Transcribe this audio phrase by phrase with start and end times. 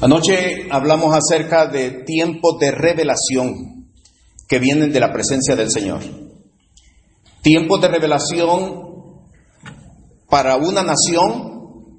[0.00, 3.88] Anoche hablamos acerca de tiempos de revelación
[4.48, 6.02] que vienen de la presencia del Señor.
[7.42, 8.84] Tiempos de revelación
[10.30, 11.96] para una nación,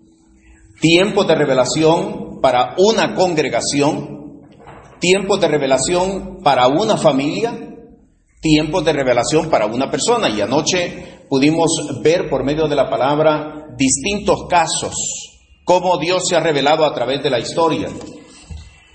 [0.80, 4.44] tiempos de revelación para una congregación,
[5.02, 7.52] tiempos de revelación para una familia,
[8.40, 10.30] tiempos de revelación para una persona.
[10.30, 11.70] Y anoche pudimos
[12.02, 15.29] ver por medio de la palabra distintos casos
[15.70, 17.90] cómo Dios se ha revelado a través de la historia.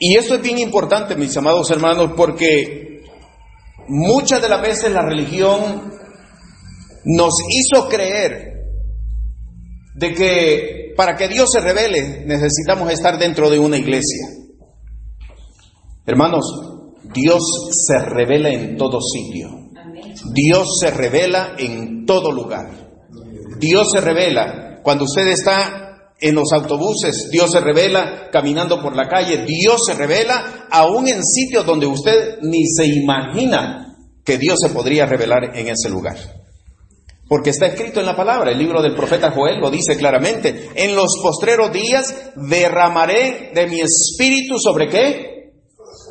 [0.01, 3.05] Y esto es bien importante, mis amados hermanos, porque
[3.87, 5.92] muchas de las veces la religión
[7.05, 8.55] nos hizo creer
[9.95, 14.27] de que para que Dios se revele necesitamos estar dentro de una iglesia.
[16.05, 16.45] Hermanos,
[17.14, 17.41] Dios
[17.86, 19.48] se revela en todo sitio.
[20.33, 22.69] Dios se revela en todo lugar.
[23.61, 25.84] Dios se revela cuando usted está
[26.20, 31.24] en los autobuses, Dios se revela caminando por la calle, Dios se revela aún en
[31.24, 36.16] sitios donde usted ni se imagina que Dios se podría revelar en ese lugar.
[37.28, 40.94] Porque está escrito en la palabra, el libro del profeta Joel lo dice claramente, en
[40.94, 45.52] los postreros días derramaré de mi espíritu sobre qué?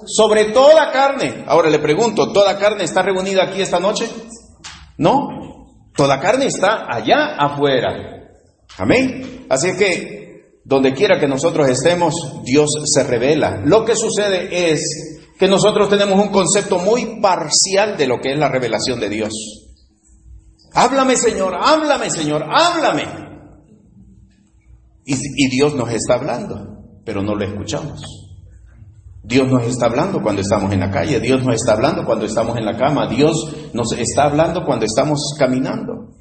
[0.05, 1.43] Sobre toda carne.
[1.47, 4.07] Ahora le pregunto, ¿toda carne está reunida aquí esta noche?
[4.97, 5.27] No,
[5.95, 8.22] toda carne está allá afuera.
[8.77, 9.45] Amén.
[9.49, 10.23] Así es que
[10.63, 13.61] donde quiera que nosotros estemos, Dios se revela.
[13.65, 18.39] Lo que sucede es que nosotros tenemos un concepto muy parcial de lo que es
[18.39, 19.33] la revelación de Dios.
[20.73, 23.05] Háblame Señor, háblame Señor, háblame.
[25.05, 28.01] Y, y Dios nos está hablando, pero no lo escuchamos.
[29.21, 32.57] Dios nos está hablando cuando estamos en la calle, Dios nos está hablando cuando estamos
[32.57, 36.13] en la cama, Dios nos está hablando cuando estamos caminando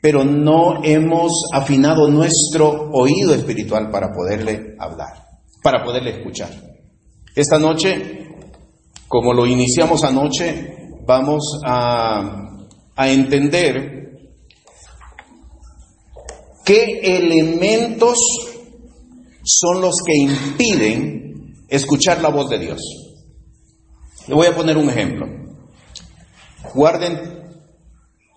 [0.00, 5.24] pero no hemos afinado nuestro oído espiritual para poderle hablar,
[5.62, 6.50] para poderle escuchar.
[7.34, 8.28] Esta noche,
[9.08, 12.44] como lo iniciamos anoche, vamos a,
[12.96, 14.28] entender
[16.64, 18.18] qué elementos
[19.44, 22.80] son los que impiden escuchar la voz de Dios.
[24.26, 25.26] Le voy a poner un ejemplo.
[26.74, 27.18] Guarden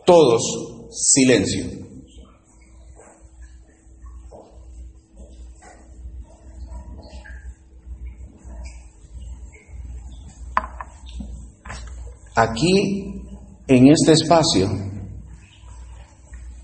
[0.06, 1.66] todos silencio.
[12.36, 13.24] Aquí,
[13.68, 14.70] en este espacio,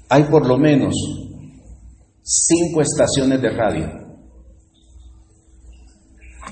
[0.09, 0.93] hay por lo menos
[2.21, 4.07] cinco estaciones de radio.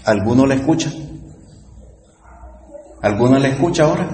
[0.03, 0.91] ¿Alguno le escucha?
[3.01, 4.09] ¿Alguno le escucha ahora?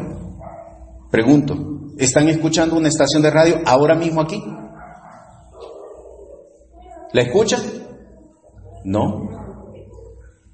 [1.10, 1.71] Pregunto.
[2.02, 4.44] ¿Están escuchando una estación de radio ahora mismo aquí?
[7.14, 7.62] ¿La escuchan?
[8.84, 9.30] No.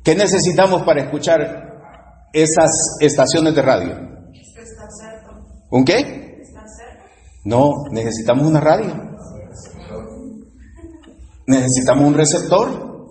[0.03, 1.39] ¿Qué necesitamos para escuchar
[2.33, 3.95] esas estaciones de radio?
[5.71, 6.43] ¿Un qué?
[7.45, 8.93] No, necesitamos una radio.
[11.47, 13.07] Necesitamos un receptor.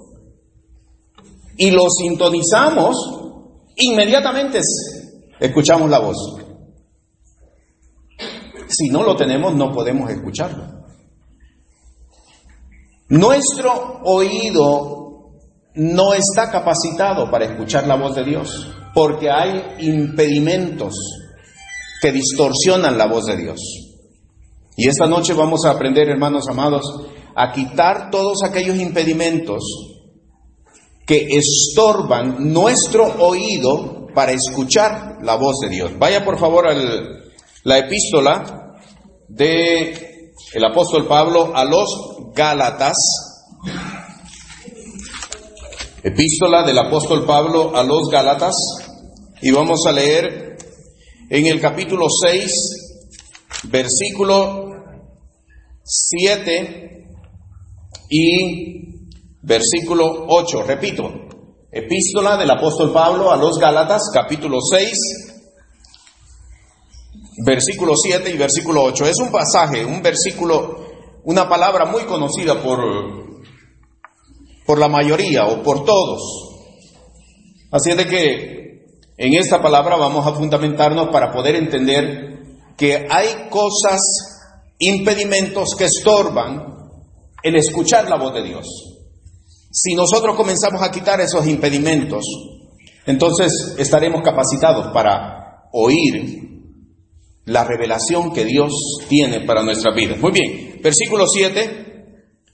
[1.56, 2.96] Y lo sintonizamos,
[3.76, 4.60] inmediatamente
[5.40, 6.45] escuchamos la voz.
[8.76, 10.64] Si no lo tenemos, no podemos escucharlo.
[13.08, 15.30] Nuestro oído
[15.74, 20.94] no está capacitado para escuchar la voz de Dios, porque hay impedimentos
[22.02, 23.60] que distorsionan la voz de Dios.
[24.76, 26.84] Y esta noche vamos a aprender, hermanos amados,
[27.34, 29.62] a quitar todos aquellos impedimentos
[31.06, 35.92] que estorban nuestro oído para escuchar la voz de Dios.
[35.98, 37.26] Vaya por favor al
[37.66, 38.65] la epístola
[39.28, 42.96] de el apóstol Pablo a los Gálatas.
[46.02, 48.54] Epístola del apóstol Pablo a los Gálatas
[49.42, 50.56] y vamos a leer
[51.28, 52.52] en el capítulo 6,
[53.64, 54.70] versículo
[55.82, 57.06] 7
[58.08, 58.86] y
[59.42, 60.62] versículo 8.
[60.62, 61.10] Repito,
[61.72, 65.25] epístola del apóstol Pablo a los Gálatas, capítulo 6,
[67.44, 69.06] versículo 7 y versículo 8.
[69.06, 70.86] Es un pasaje, un versículo,
[71.24, 72.80] una palabra muy conocida por,
[74.64, 76.20] por la mayoría o por todos.
[77.70, 78.66] Así es de que
[79.18, 82.38] en esta palabra vamos a fundamentarnos para poder entender
[82.76, 84.00] que hay cosas,
[84.78, 86.74] impedimentos que estorban
[87.42, 88.66] el escuchar la voz de Dios.
[89.70, 92.24] Si nosotros comenzamos a quitar esos impedimentos,
[93.06, 96.55] entonces estaremos capacitados para oír
[97.46, 98.72] la revelación que Dios
[99.08, 100.16] tiene para nuestra vida.
[100.16, 101.86] Muy bien, versículo 7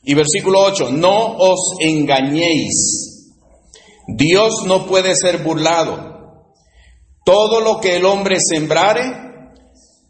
[0.04, 3.32] y versículo 8, no os engañéis,
[4.06, 6.12] Dios no puede ser burlado.
[7.24, 9.12] Todo lo que el hombre sembrare,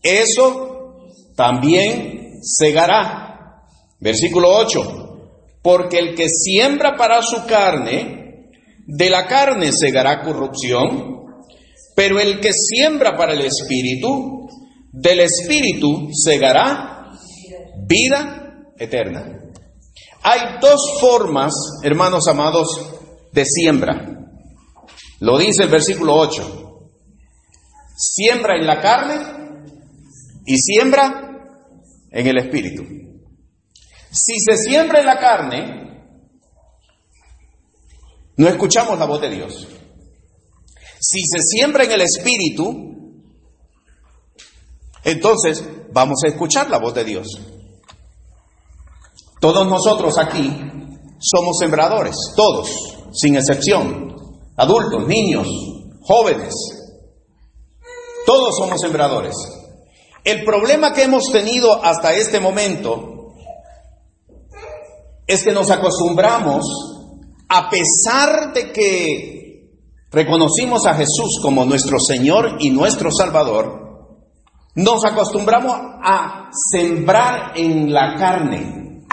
[0.03, 1.07] eso
[1.37, 3.63] también segará.
[4.01, 5.29] Versículo 8.
[5.63, 8.51] Porque el que siembra para su carne,
[8.87, 11.23] de la carne segará corrupción,
[11.95, 14.49] pero el que siembra para el espíritu,
[14.93, 17.11] del espíritu segará
[17.87, 19.39] vida eterna.
[20.23, 21.53] Hay dos formas,
[21.83, 22.69] hermanos amados,
[23.33, 24.29] de siembra.
[25.21, 26.91] Lo dice el versículo 8.
[27.97, 29.17] Siembra en la carne
[30.47, 31.33] y siembra
[32.11, 32.83] en el espíritu.
[34.11, 35.83] Si se siembra en la carne,
[38.37, 39.67] no escuchamos la voz de Dios.
[41.01, 42.92] Si se siembra en el espíritu,
[45.05, 47.27] entonces vamos a escuchar la voz de Dios.
[49.41, 50.57] Todos nosotros aquí
[51.19, 52.71] somos sembradores, todos,
[53.13, 54.15] sin excepción,
[54.57, 55.49] adultos, niños,
[56.03, 56.55] jóvenes,
[58.25, 59.35] todos somos sembradores.
[60.25, 63.33] El problema que hemos tenido hasta este momento
[65.27, 66.65] es que nos acostumbramos,
[67.49, 69.71] a pesar de que
[70.11, 73.92] reconocimos a Jesús como nuestro Señor y nuestro Salvador,
[74.75, 75.73] nos acostumbramos
[76.03, 79.05] a sembrar en la carne.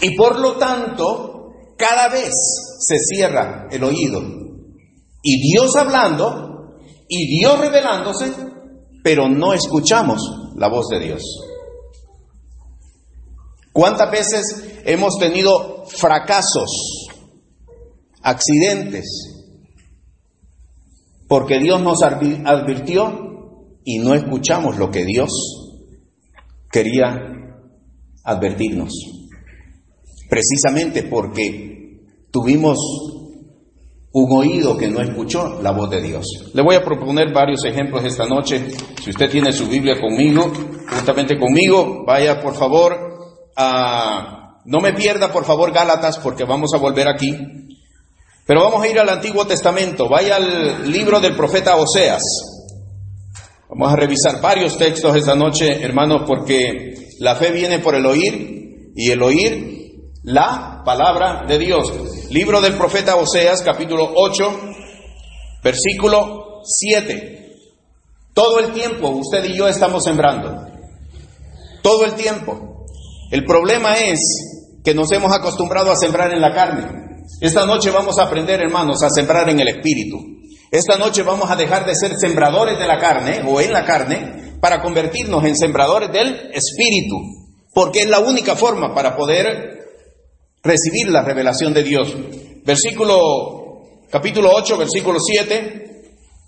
[0.00, 2.34] Y por lo tanto, cada vez
[2.78, 4.22] se cierra el oído.
[5.22, 6.76] Y Dios hablando
[7.08, 8.32] y Dios revelándose,
[9.02, 10.20] pero no escuchamos
[10.56, 11.22] la voz de Dios.
[13.72, 17.08] ¿Cuántas veces hemos tenido fracasos,
[18.22, 19.35] accidentes,
[21.28, 25.30] porque Dios nos advirtió y no escuchamos lo que Dios
[26.70, 27.14] quería
[28.24, 29.16] advertirnos?
[30.28, 32.00] precisamente porque
[32.30, 32.78] tuvimos
[34.12, 36.26] un oído que no escuchó la voz de Dios.
[36.54, 38.68] Le voy a proponer varios ejemplos esta noche.
[39.02, 40.50] Si usted tiene su Biblia conmigo,
[40.88, 42.96] justamente conmigo, vaya por favor
[43.56, 44.62] a...
[44.64, 47.36] No me pierda por favor Gálatas porque vamos a volver aquí.
[48.46, 50.08] Pero vamos a ir al Antiguo Testamento.
[50.08, 52.22] Vaya al libro del profeta Oseas.
[53.68, 58.92] Vamos a revisar varios textos esta noche, hermanos, porque la fe viene por el oír
[58.94, 61.92] y el oír la palabra de Dios.
[62.30, 64.60] Libro del profeta Oseas, capítulo 8,
[65.64, 67.52] versículo 7.
[68.32, 70.68] Todo el tiempo usted y yo estamos sembrando.
[71.82, 72.86] Todo el tiempo.
[73.32, 74.20] El problema es
[74.84, 77.15] que nos hemos acostumbrado a sembrar en la carne.
[77.40, 80.16] Esta noche vamos a aprender, hermanos, a sembrar en el espíritu.
[80.70, 84.56] Esta noche vamos a dejar de ser sembradores de la carne o en la carne
[84.60, 87.16] para convertirnos en sembradores del espíritu,
[87.72, 89.76] porque es la única forma para poder
[90.62, 92.14] recibir la revelación de Dios.
[92.64, 96.02] Versículo, capítulo 8, versículo 7,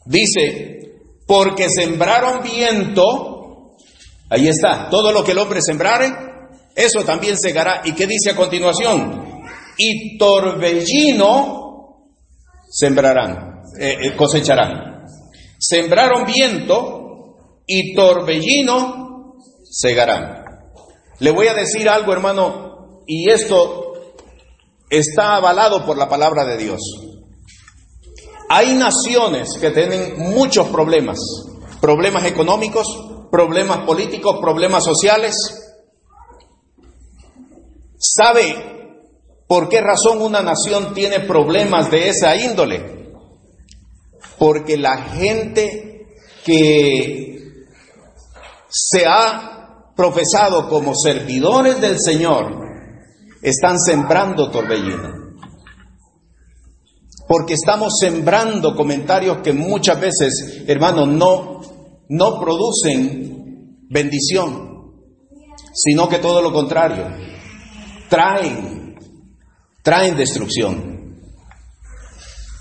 [0.06, 0.78] dice,
[1.26, 3.76] porque sembraron viento,
[4.30, 6.12] ahí está, todo lo que el hombre sembrare,
[6.74, 7.82] eso también segará.
[7.84, 9.27] ¿Y qué dice a continuación?
[9.78, 11.58] Y torbellino
[12.68, 15.04] sembrarán, eh, eh, cosecharán.
[15.58, 17.36] Sembraron viento
[17.66, 20.44] y torbellino segarán.
[21.20, 24.12] Le voy a decir algo, hermano, y esto
[24.90, 26.80] está avalado por la palabra de Dios.
[28.50, 31.18] Hay naciones que tienen muchos problemas,
[31.80, 32.86] problemas económicos,
[33.30, 35.34] problemas políticos, problemas sociales.
[37.98, 38.77] ¿Sabe
[39.48, 43.12] por qué razón una nación tiene problemas de esa índole?
[44.38, 46.06] Porque la gente
[46.44, 47.64] que
[48.68, 52.68] se ha profesado como servidores del Señor
[53.42, 55.28] están sembrando torbellino.
[57.26, 61.60] Porque estamos sembrando comentarios que muchas veces, hermanos, no,
[62.08, 64.92] no producen bendición,
[65.74, 67.06] sino que todo lo contrario,
[68.08, 68.77] traen,
[69.88, 71.16] traen destrucción.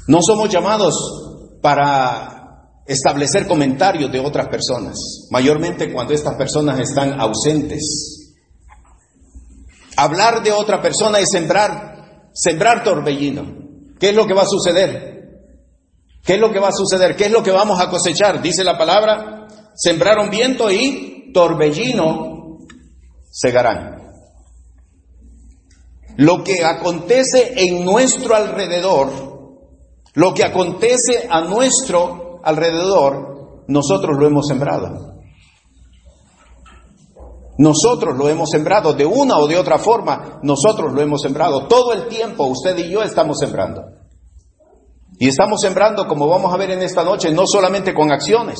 [0.08, 0.96] No somos llamados
[1.62, 8.18] para establecer comentarios de otras personas, mayormente cuando estas personas están ausentes
[9.98, 13.58] Hablar de otra persona es sembrar, sembrar torbellino.
[14.00, 15.42] ¿Qué es lo que va a suceder?
[16.24, 17.16] ¿Qué es lo que va a suceder?
[17.16, 18.40] ¿Qué es lo que vamos a cosechar?
[18.40, 22.60] Dice la palabra, sembraron viento y torbellino
[23.32, 24.07] segarán.
[26.18, 29.10] Lo que acontece en nuestro alrededor,
[30.16, 35.16] lo que acontece a nuestro alrededor, nosotros lo hemos sembrado.
[37.60, 41.68] Nosotros lo hemos sembrado de una o de otra forma, nosotros lo hemos sembrado.
[41.68, 43.84] Todo el tiempo usted y yo estamos sembrando.
[45.20, 48.58] Y estamos sembrando, como vamos a ver en esta noche, no solamente con acciones,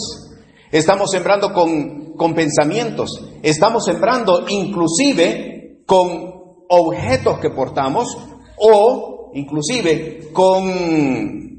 [0.72, 6.37] estamos sembrando con, con pensamientos, estamos sembrando inclusive con
[6.70, 8.18] objetos que portamos
[8.58, 11.58] o inclusive con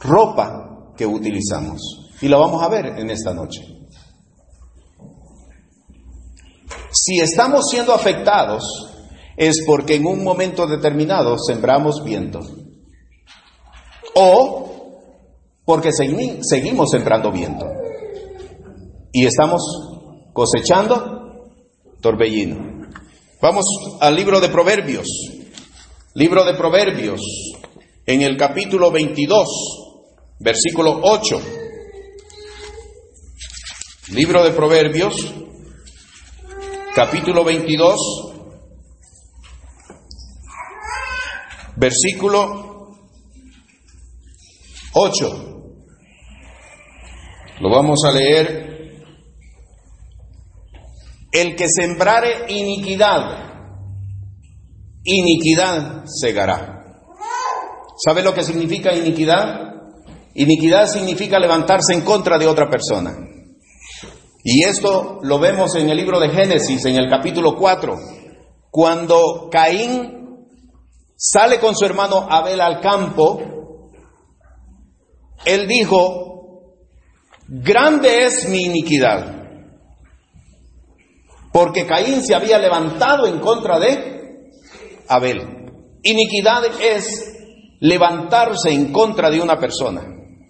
[0.00, 1.80] ropa que utilizamos.
[2.20, 3.62] Y lo vamos a ver en esta noche.
[6.92, 8.64] Si estamos siendo afectados
[9.36, 12.40] es porque en un momento determinado sembramos viento
[14.14, 14.70] o
[15.64, 17.64] porque seguimos sembrando viento
[19.12, 19.62] y estamos
[20.32, 21.54] cosechando
[22.00, 22.69] torbellino.
[23.42, 23.64] Vamos
[24.02, 25.08] al libro de Proverbios,
[26.12, 27.22] libro de Proverbios,
[28.04, 29.48] en el capítulo 22,
[30.40, 31.40] versículo 8.
[34.08, 35.32] Libro de Proverbios,
[36.94, 37.96] capítulo 22,
[41.76, 42.98] versículo
[44.92, 45.72] 8.
[47.60, 48.79] Lo vamos a leer.
[51.32, 53.50] El que sembrare iniquidad,
[55.04, 56.80] iniquidad segará.
[58.04, 59.70] ¿Sabe lo que significa iniquidad?
[60.34, 63.14] Iniquidad significa levantarse en contra de otra persona.
[64.42, 67.94] Y esto lo vemos en el libro de Génesis, en el capítulo 4,
[68.70, 70.46] cuando Caín
[71.16, 73.38] sale con su hermano Abel al campo,
[75.44, 76.76] él dijo,
[77.48, 79.39] grande es mi iniquidad,
[81.52, 84.50] porque Caín se había levantado en contra de
[85.08, 85.40] Abel.
[86.02, 87.30] Iniquidad es
[87.80, 90.02] levantarse en contra de una persona.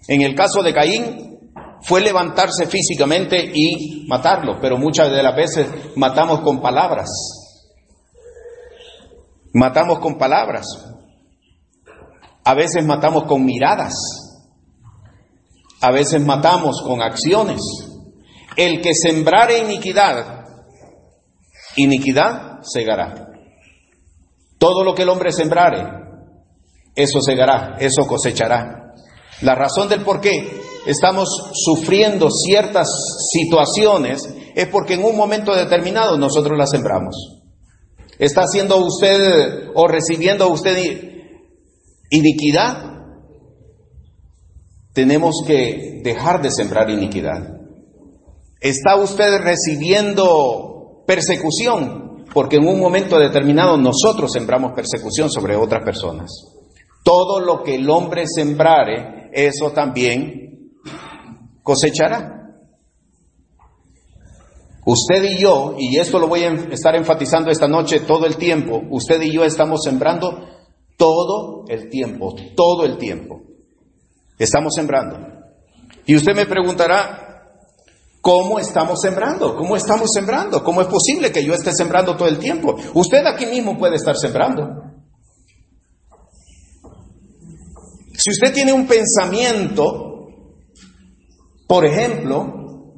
[0.09, 1.31] En el caso de Caín,
[1.83, 7.09] fue levantarse físicamente y matarlo, pero muchas de las veces matamos con palabras.
[9.53, 10.67] Matamos con palabras.
[12.45, 13.95] A veces matamos con miradas.
[15.81, 17.61] A veces matamos con acciones.
[18.57, 20.40] El que sembrare iniquidad,
[21.77, 23.29] iniquidad segará.
[24.59, 25.85] Todo lo que el hombre sembrare,
[26.95, 28.95] eso segará, eso cosechará.
[29.43, 32.89] La razón del por qué estamos sufriendo ciertas
[33.33, 37.41] situaciones es porque en un momento determinado nosotros las sembramos.
[38.19, 40.77] ¿Está haciendo usted o recibiendo usted
[42.11, 42.85] iniquidad?
[44.93, 47.61] Tenemos que dejar de sembrar iniquidad.
[48.61, 50.80] ¿Está usted recibiendo
[51.11, 52.25] persecución?
[52.33, 56.31] Porque en un momento determinado nosotros sembramos persecución sobre otras personas.
[57.03, 60.71] Todo lo que el hombre sembrare, eso también
[61.65, 62.53] cosechará.
[64.87, 68.81] Usted y yo, y esto lo voy a estar enfatizando esta noche todo el tiempo,
[68.91, 70.47] usted y yo estamos sembrando
[70.97, 73.43] todo el tiempo, todo el tiempo.
[74.39, 75.19] Estamos sembrando.
[76.07, 77.30] Y usted me preguntará,
[78.21, 79.57] ¿cómo estamos sembrando?
[79.57, 80.63] ¿Cómo estamos sembrando?
[80.63, 82.77] ¿Cómo es posible que yo esté sembrando todo el tiempo?
[82.95, 84.69] Usted aquí mismo puede estar sembrando.
[88.13, 90.11] Si usted tiene un pensamiento
[91.71, 92.97] por ejemplo,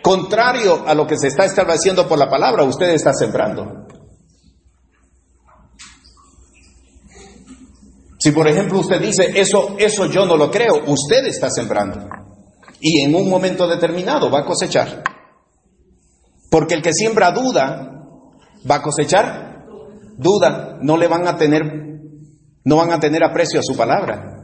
[0.00, 3.88] contrario a lo que se está estableciendo por la palabra, usted está sembrando.
[8.20, 12.06] Si por ejemplo usted dice, eso, eso yo no lo creo, usted está sembrando.
[12.86, 15.02] Y en un momento determinado va a cosechar.
[16.50, 18.04] Porque el que siembra duda,
[18.70, 19.64] va a cosechar
[20.18, 20.78] duda.
[20.82, 21.62] No le van a tener,
[22.64, 24.34] no van a tener aprecio a su palabra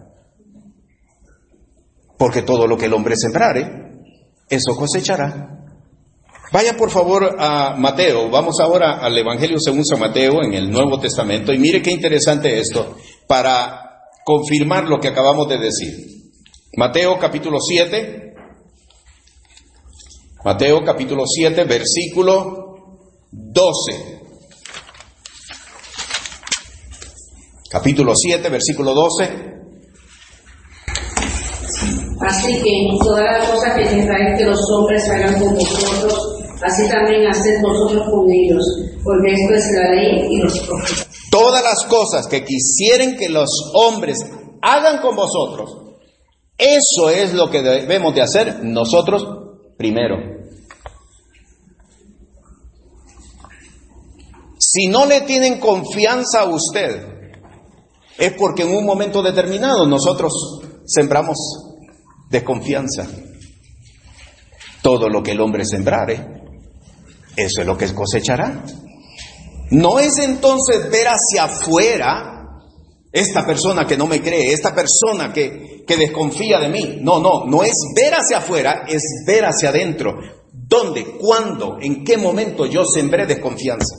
[2.20, 3.94] porque todo lo que el hombre sembrare,
[4.50, 5.56] eso cosechará.
[6.52, 11.00] Vaya por favor a Mateo, vamos ahora al Evangelio según San Mateo en el Nuevo
[11.00, 12.94] Testamento y mire qué interesante esto
[13.26, 15.94] para confirmar lo que acabamos de decir.
[16.76, 18.29] Mateo capítulo 7,
[20.42, 22.78] Mateo capítulo 7, versículo
[23.30, 24.20] 12.
[27.70, 29.24] Capítulo 7, versículo 12.
[32.26, 32.70] Así que
[33.04, 38.08] todas las cosas que queráis que los hombres hagan con vosotros, así también haced vosotros
[38.10, 38.64] con ellos,
[39.04, 41.08] porque esto es la ley y los profetas.
[41.30, 44.24] Todas las cosas que quisieren que los hombres
[44.62, 45.70] hagan con vosotros,
[46.56, 49.49] eso es lo que debemos de hacer nosotros
[49.80, 50.18] primero.
[54.58, 57.32] Si no le tienen confianza a usted,
[58.18, 61.38] es porque en un momento determinado nosotros sembramos
[62.28, 63.06] desconfianza.
[64.82, 66.26] Todo lo que el hombre sembrare,
[67.34, 68.62] eso es lo que cosechará.
[69.70, 72.39] No es entonces ver hacia afuera
[73.12, 76.98] esta persona que no me cree, esta persona que, que desconfía de mí.
[77.00, 80.14] No, no, no es ver hacia afuera, es ver hacia adentro.
[80.52, 83.96] ¿Dónde, cuándo, en qué momento yo sembré desconfianza?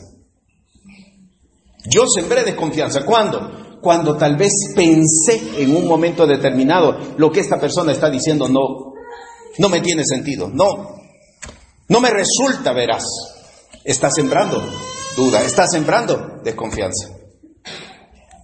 [1.89, 3.05] Yo sembré desconfianza.
[3.05, 3.79] ¿Cuándo?
[3.81, 8.93] Cuando tal vez pensé en un momento determinado lo que esta persona está diciendo no,
[9.57, 10.47] no me tiene sentido.
[10.47, 11.01] No,
[11.89, 13.03] no me resulta veraz.
[13.83, 14.63] Está sembrando
[15.17, 17.20] duda, está sembrando desconfianza.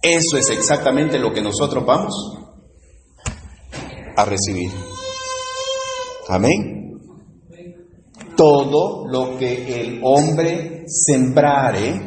[0.02, 2.14] Eso es exactamente lo que nosotros vamos
[4.16, 4.70] a recibir.
[6.28, 6.98] Amén.
[8.36, 12.00] Todo lo que el hombre sembrare,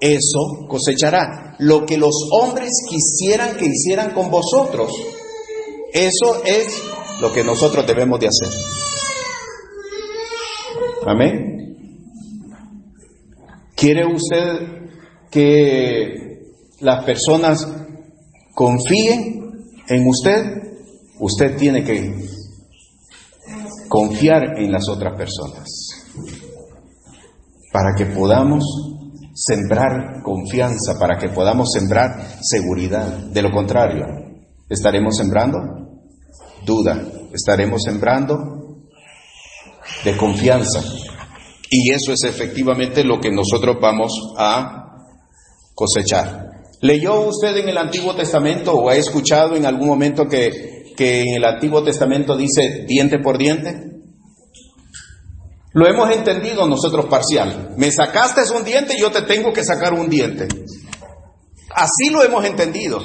[0.00, 1.56] eso cosechará.
[1.58, 4.90] Lo que los hombres quisieran que hicieran con vosotros,
[5.92, 6.82] eso es
[7.20, 8.48] lo que nosotros debemos de hacer.
[11.06, 11.50] Amén.
[13.76, 14.88] ¿Quiere usted
[15.30, 16.29] que
[16.80, 17.66] las personas
[18.54, 19.52] confíen
[19.88, 20.44] en usted?
[21.18, 22.14] Usted tiene que
[23.88, 25.66] confiar en las otras personas
[27.72, 28.64] para que podamos
[29.34, 33.06] sembrar confianza, para que podamos sembrar seguridad.
[33.06, 34.04] De lo contrario,
[34.68, 35.58] estaremos sembrando
[36.64, 38.36] duda, estaremos sembrando
[40.04, 40.82] desconfianza.
[41.70, 45.06] Y eso es efectivamente lo que nosotros vamos a
[45.74, 46.49] cosechar.
[46.80, 51.34] ¿Leyó usted en el Antiguo Testamento o ha escuchado en algún momento que, que en
[51.36, 53.90] el Antiguo Testamento dice diente por diente?
[55.72, 57.74] Lo hemos entendido nosotros parcial.
[57.76, 60.48] Me sacaste un diente, yo te tengo que sacar un diente.
[61.74, 63.00] Así lo hemos entendido.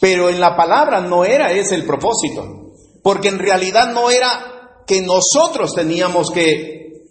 [0.00, 2.72] Pero en la palabra no era ese el propósito.
[3.02, 7.02] Porque en realidad no era que nosotros teníamos que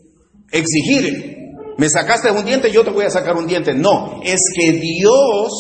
[0.52, 1.43] exigir,
[1.78, 3.74] me sacaste un diente, yo te voy a sacar un diente.
[3.74, 5.52] No, es que Dios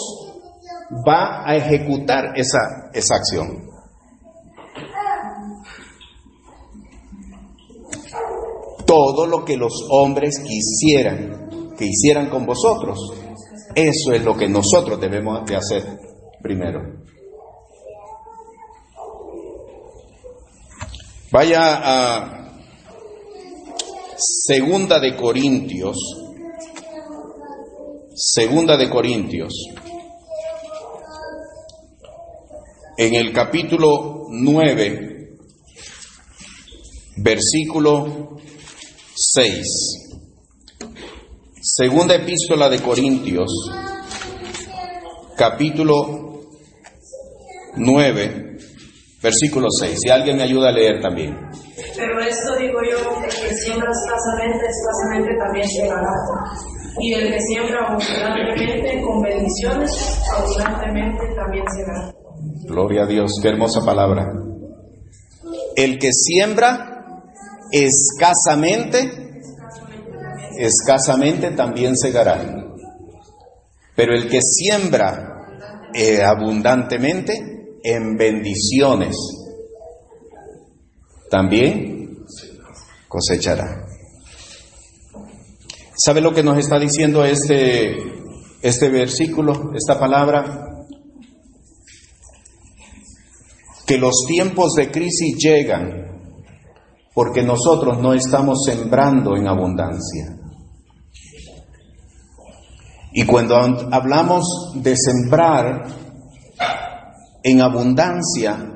[1.08, 2.60] va a ejecutar esa,
[2.94, 3.70] esa acción.
[8.86, 13.00] Todo lo que los hombres quisieran, que hicieran con vosotros,
[13.74, 15.98] eso es lo que nosotros debemos de hacer
[16.42, 16.82] primero.
[21.32, 22.43] Vaya a
[24.18, 25.98] Segunda de Corintios,
[28.16, 29.54] Segunda de Corintios,
[32.98, 35.38] en el capítulo 9,
[37.18, 38.38] versículo
[39.16, 39.68] 6.
[41.60, 43.52] Segunda epístola de Corintios,
[45.36, 46.44] capítulo
[47.78, 48.58] 9,
[49.24, 50.00] versículo 6.
[50.00, 51.63] Si alguien me ayuda a leer también.
[53.74, 56.14] Siembra escasamente, escasamente también llegará.
[57.00, 62.14] Y el que siembra abundantemente, con bendiciones, abundantemente también será.
[62.66, 64.32] Gloria a Dios, qué hermosa palabra.
[65.76, 67.24] El que siembra
[67.72, 69.12] escasamente,
[70.58, 72.40] escasamente también segará.
[73.96, 75.48] Pero el que siembra
[75.94, 79.16] eh, abundantemente, en bendiciones,
[81.30, 81.93] también
[83.14, 83.86] cosechará.
[85.96, 87.96] ¿Sabe lo que nos está diciendo este,
[88.64, 90.88] este versículo, esta palabra?
[93.86, 96.12] Que los tiempos de crisis llegan
[97.14, 100.36] porque nosotros no estamos sembrando en abundancia.
[103.14, 103.58] Y cuando
[103.92, 105.86] hablamos de sembrar
[107.44, 108.74] en abundancia,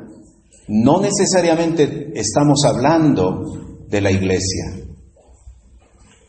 [0.67, 4.73] no necesariamente estamos hablando de la iglesia,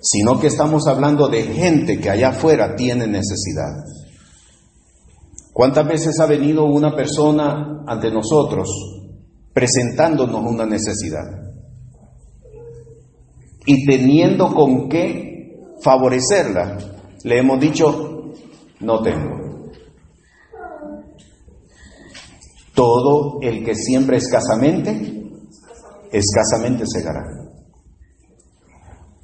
[0.00, 3.84] sino que estamos hablando de gente que allá afuera tiene necesidad.
[5.52, 8.68] ¿Cuántas veces ha venido una persona ante nosotros
[9.52, 11.24] presentándonos una necesidad?
[13.66, 16.78] Y teniendo con qué favorecerla,
[17.24, 18.32] le hemos dicho,
[18.80, 19.36] no tengo.
[22.72, 25.24] Todo el que siembra escasamente,
[26.12, 27.38] escasamente segará.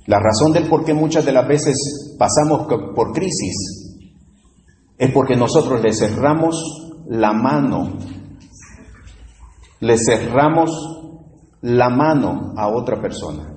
[0.06, 3.54] La razón del por qué muchas de las veces pasamos por crisis
[4.98, 6.56] es porque nosotros le cerramos
[7.08, 7.98] la mano,
[9.80, 10.70] le cerramos
[11.62, 13.54] la mano a otra persona.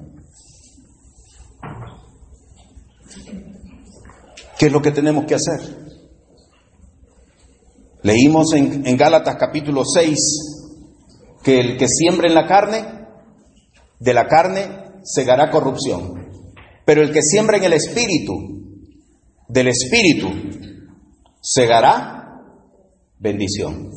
[4.58, 5.60] ¿Qué es lo que tenemos que hacer?
[8.02, 10.18] Leímos en, Gálatas capítulo 6
[11.44, 12.86] que el que siembra en la carne,
[14.00, 16.27] de la carne segará corrupción,
[16.88, 18.34] pero el que siembra en el espíritu,
[19.50, 20.30] del espíritu,
[21.42, 22.46] segará
[23.20, 23.90] bendición.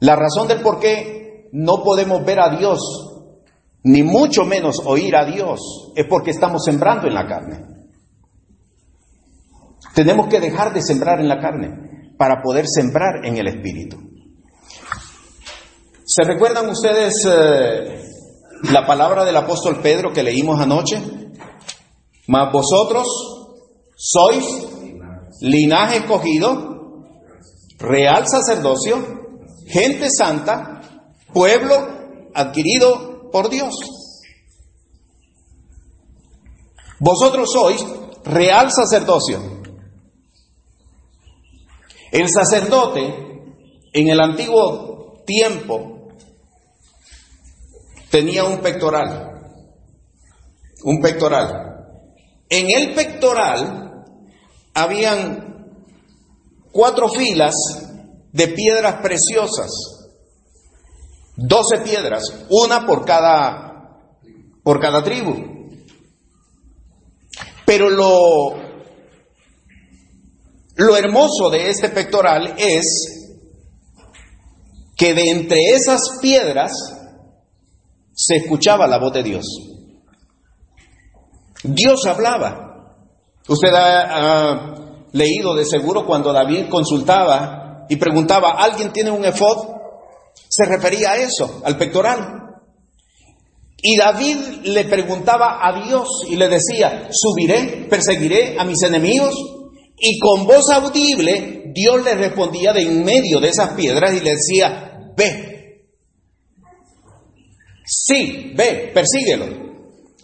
[0.00, 2.80] La razón del por qué no podemos ver a Dios,
[3.84, 7.64] ni mucho menos oír a Dios, es porque estamos sembrando en la carne.
[9.94, 13.98] Tenemos que dejar de sembrar en la carne para poder sembrar en el espíritu.
[16.04, 18.13] ¿Se recuerdan ustedes eh,
[18.70, 21.00] la palabra del apóstol Pedro que leímos anoche?
[22.26, 23.06] Mas vosotros
[23.96, 24.44] sois
[25.40, 27.04] linaje escogido,
[27.78, 28.96] real sacerdocio,
[29.66, 30.80] gente santa,
[31.32, 31.74] pueblo
[32.34, 33.74] adquirido por Dios.
[37.00, 37.84] Vosotros sois
[38.24, 39.40] real sacerdocio.
[42.10, 43.42] El sacerdote
[43.92, 45.93] en el antiguo tiempo
[48.14, 49.40] tenía un pectoral,
[50.84, 51.50] un pectoral.
[52.48, 54.04] En el pectoral
[54.72, 55.82] habían
[56.70, 57.56] cuatro filas
[58.30, 59.68] de piedras preciosas,
[61.34, 63.98] doce piedras, una por cada,
[64.62, 65.72] por cada tribu.
[67.66, 68.54] Pero lo,
[70.76, 73.40] lo hermoso de este pectoral es
[74.96, 76.93] que de entre esas piedras
[78.14, 79.44] se escuchaba la voz de Dios.
[81.64, 82.60] Dios hablaba.
[83.48, 84.74] Usted ha,
[85.12, 89.68] leído de seguro cuando David consultaba y preguntaba, ¿alguien tiene un efod?
[90.48, 92.44] Se refería a eso, al pectoral.
[93.76, 99.34] Y David le preguntaba a Dios y le decía, subiré, perseguiré a mis enemigos.
[99.98, 104.30] Y con voz audible, Dios le respondía de en medio de esas piedras y le
[104.30, 105.53] decía, ve.
[107.84, 109.46] Sí, ve, persíguelo.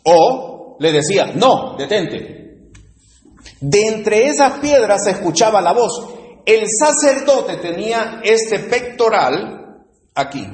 [0.05, 2.71] O le decía, no, detente.
[3.61, 6.09] De entre esas piedras se escuchaba la voz.
[6.47, 10.47] El sacerdote tenía este pectoral aquí.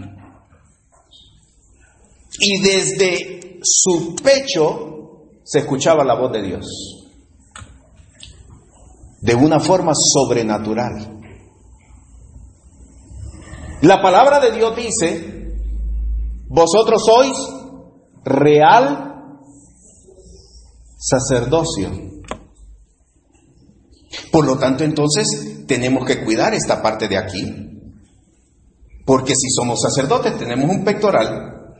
[2.39, 4.97] Y desde su pecho
[5.45, 6.67] se escuchaba la voz de Dios.
[9.21, 11.13] De una forma sobrenatural.
[13.83, 15.36] La palabra de Dios dice,
[16.49, 17.37] vosotros sois
[18.25, 19.07] real
[20.99, 21.91] sacerdocio.
[24.31, 27.67] Por lo tanto, entonces, tenemos que cuidar esta parte de aquí.
[29.05, 31.75] Porque si somos sacerdotes, tenemos un pectoral.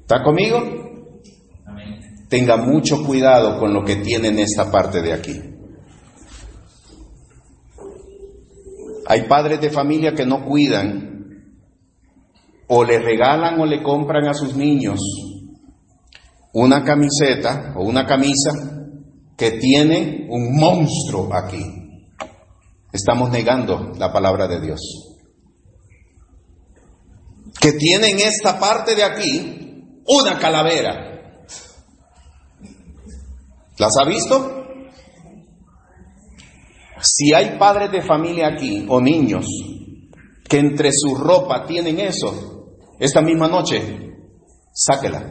[0.00, 0.58] ¿Está conmigo?
[2.28, 5.47] Tenga mucho cuidado con lo que tiene en esta parte de aquí.
[9.10, 11.54] Hay padres de familia que no cuidan
[12.66, 15.00] o le regalan o le compran a sus niños
[16.52, 18.50] una camiseta o una camisa
[19.34, 21.64] que tiene un monstruo aquí.
[22.92, 24.80] Estamos negando la palabra de Dios.
[27.58, 31.46] Que tiene en esta parte de aquí una calavera.
[33.78, 34.57] ¿Las ha visto?
[37.10, 39.46] Si hay padres de familia aquí o niños
[40.46, 44.12] que entre su ropa tienen eso, esta misma noche,
[44.74, 45.24] sáquela.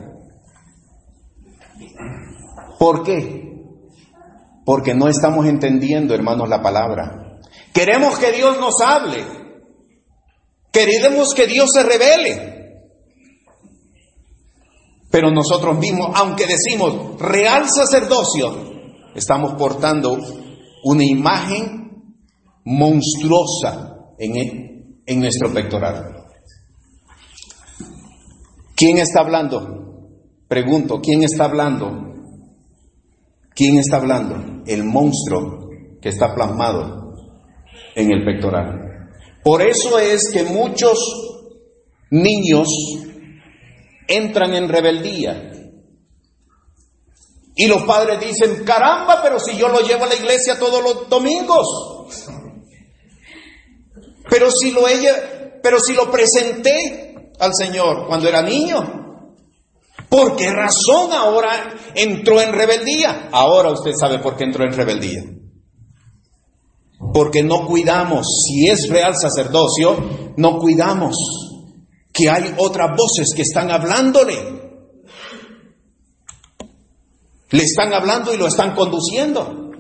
[2.80, 3.44] ¿Por qué?
[4.66, 7.40] Porque no estamos entendiendo, hermanos, la palabra.
[7.74, 9.24] Queremos que Dios nos hable.
[10.72, 12.58] Queremos que Dios se revele.
[15.12, 18.52] Pero nosotros mismos, aunque decimos real sacerdocio,
[19.16, 20.18] estamos portando
[20.84, 22.14] una imagen
[22.66, 26.26] monstruosa en, en nuestro pectoral.
[28.76, 29.78] ¿Quién está hablando?
[30.48, 32.14] Pregunto, ¿quién está hablando?
[33.56, 34.64] ¿Quién está hablando?
[34.68, 37.14] El monstruo que está plasmado
[37.96, 39.10] en el pectoral.
[39.44, 41.00] Por eso es que muchos
[42.12, 42.68] niños
[44.08, 45.52] entran en rebeldía.
[47.58, 51.10] Y los padres dicen, caramba, pero si yo lo llevo a la iglesia todos los
[51.10, 51.66] domingos.
[54.30, 59.26] Pero si lo ella, pero si lo presenté al Señor cuando era niño.
[60.08, 63.30] ¿Por qué razón ahora entró en rebeldía?
[63.32, 65.24] Ahora usted sabe por qué entró en rebeldía.
[67.12, 71.16] Porque no cuidamos, si es real sacerdocio, no cuidamos
[72.14, 74.57] que hay otras voces que están hablándole.
[77.52, 79.72] Le están hablando y lo están conduciendo.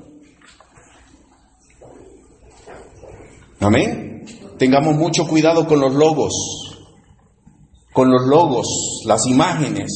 [3.60, 4.26] Amén.
[4.58, 6.34] Tengamos mucho cuidado con los logos.
[7.94, 8.68] con los logos,
[9.06, 9.90] las imágenes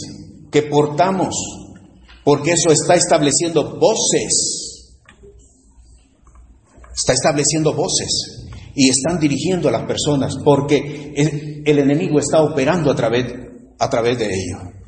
[0.51, 1.35] que portamos,
[2.23, 4.91] porque eso está estableciendo voces,
[6.91, 11.13] está estableciendo voces y están dirigiendo a las personas, porque
[11.63, 13.33] el, enemigo está operando a través,
[13.77, 14.80] a través de ello.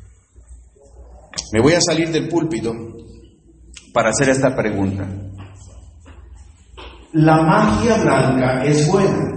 [1.52, 2.72] Me voy a salir del púlpito
[3.92, 5.06] para hacer esta pregunta.
[7.12, 9.30] ¿La magia blanca es buena?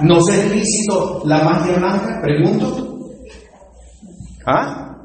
[0.00, 2.20] ¿No es lícito la magia blanca?
[2.20, 2.98] Pregunto.
[4.44, 4.98] ¿Ah?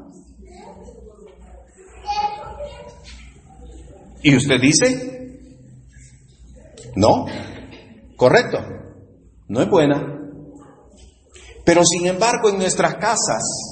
[4.22, 5.38] ¿Y usted dice?
[6.96, 7.26] No.
[8.16, 8.58] Correcto.
[9.48, 10.20] No es buena.
[11.64, 13.69] Pero sin embargo en nuestras casas,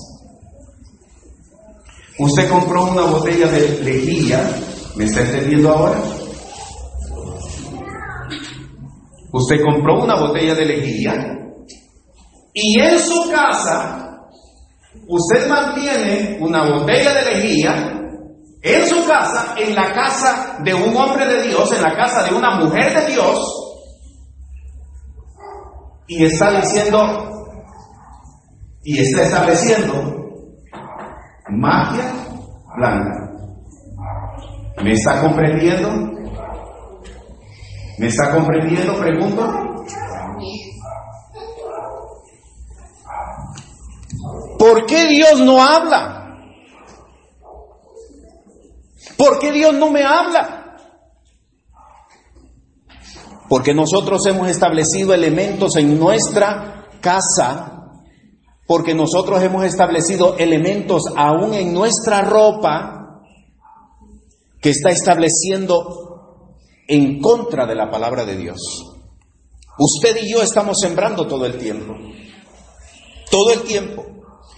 [2.18, 4.50] usted compró una botella de lejía,
[4.96, 6.02] ¿me está entendiendo ahora?
[9.32, 11.38] Usted compró una botella de lejía
[12.52, 14.26] y en su casa
[15.06, 17.94] usted mantiene una botella de lejía
[18.60, 22.34] en su casa, en la casa de un hombre de Dios, en la casa de
[22.34, 23.38] una mujer de Dios,
[26.08, 27.54] y está diciendo,
[28.82, 30.17] y está estableciendo
[31.50, 32.12] magia
[32.76, 33.32] blanca.
[34.82, 35.90] ¿Me está comprendiendo?
[37.98, 38.98] ¿Me está comprendiendo?
[38.98, 39.68] Pregunto.
[44.58, 46.18] ¿Por qué Dios no habla?
[49.16, 50.76] ¿Por qué Dios no me habla?
[53.48, 57.77] Porque nosotros hemos establecido elementos en nuestra casa,
[58.68, 63.22] porque nosotros hemos establecido elementos aún en nuestra ropa
[64.60, 66.52] que está estableciendo
[66.86, 68.58] en contra de la palabra de Dios.
[69.78, 71.94] Usted y yo estamos sembrando todo el tiempo.
[73.30, 74.04] Todo el tiempo.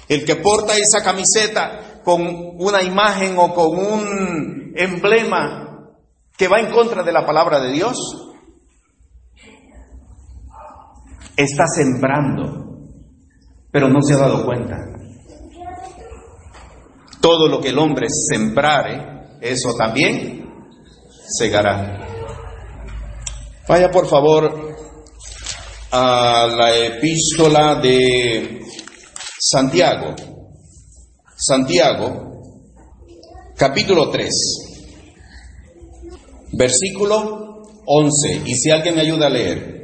[0.09, 2.21] El que porta esa camiseta con
[2.59, 5.93] una imagen o con un emblema
[6.37, 7.97] que va en contra de la palabra de Dios,
[11.37, 12.70] está sembrando,
[13.71, 14.77] pero no se ha dado cuenta.
[17.21, 20.49] Todo lo que el hombre sembrare, eso también
[21.29, 22.07] segará.
[23.69, 24.75] Vaya por favor
[25.93, 28.61] a la epístola de
[29.39, 30.15] Santiago.
[31.37, 32.43] Santiago,
[33.57, 34.31] capítulo 3,
[36.53, 38.43] versículo 11.
[38.45, 39.80] Y si alguien me ayuda a leer.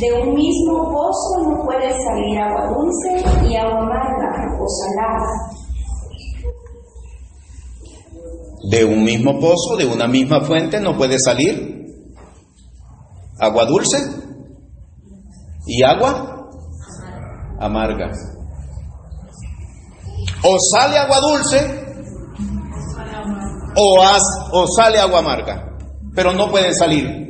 [0.00, 5.64] De un mismo pozo no puede salir agua dulce y agua amarga o salada
[8.70, 11.86] De un mismo pozo, de una misma fuente, no puede salir
[13.38, 13.98] agua dulce
[15.66, 16.50] y agua
[17.60, 18.10] amarga.
[20.42, 21.84] O sale agua dulce
[23.76, 24.04] o,
[24.52, 25.76] o sale agua amarga,
[26.14, 27.24] pero no pueden salir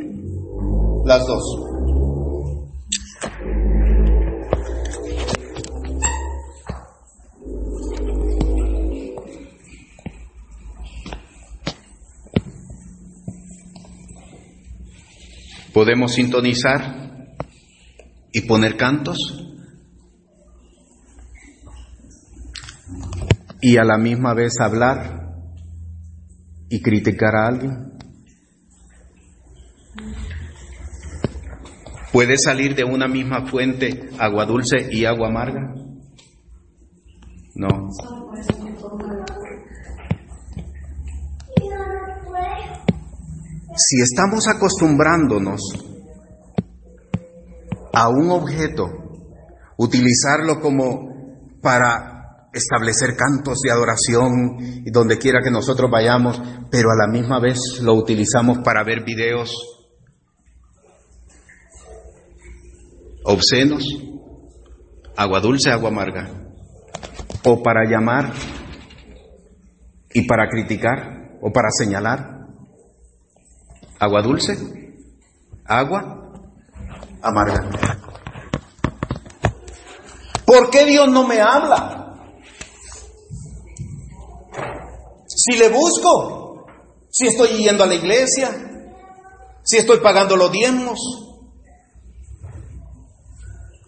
[1.05, 1.64] las dos.
[15.75, 17.35] Podemos sintonizar
[18.33, 19.19] y poner cantos
[23.61, 25.33] y a la misma vez hablar
[26.71, 27.93] y criticar a alguien.
[32.13, 35.75] ¿Puede salir de una misma fuente agua dulce y agua amarga?
[37.57, 37.89] No.
[43.87, 45.61] Si estamos acostumbrándonos
[47.93, 48.89] a un objeto,
[49.77, 56.97] utilizarlo como para establecer cantos de adoración y donde quiera que nosotros vayamos, pero a
[56.97, 59.55] la misma vez lo utilizamos para ver videos
[63.25, 63.85] obscenos,
[65.17, 66.31] agua dulce, agua amarga,
[67.45, 68.33] o para llamar
[70.13, 72.34] y para criticar o para señalar
[73.99, 74.57] agua dulce,
[75.65, 76.33] agua
[77.23, 77.71] amarga.
[80.47, 82.01] ¿Por qué Dios no me habla?
[85.27, 86.67] Si le busco,
[87.11, 88.51] si estoy yendo a la iglesia,
[89.63, 90.99] si estoy pagando los diezmos,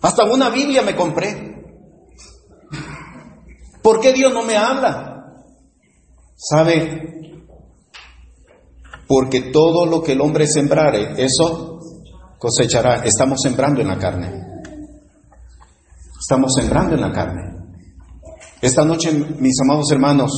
[0.02, 1.56] hasta una Biblia me compré.
[3.82, 5.44] ¿Por qué Dios no me habla?
[6.34, 7.15] ¿Sabe?
[9.06, 11.78] Porque todo lo que el hombre sembrare, eso
[12.38, 13.04] cosechará.
[13.04, 14.46] Estamos sembrando en la carne.
[16.18, 17.42] Estamos sembrando en la carne.
[18.60, 20.32] Esta noche, mis amados hermanos,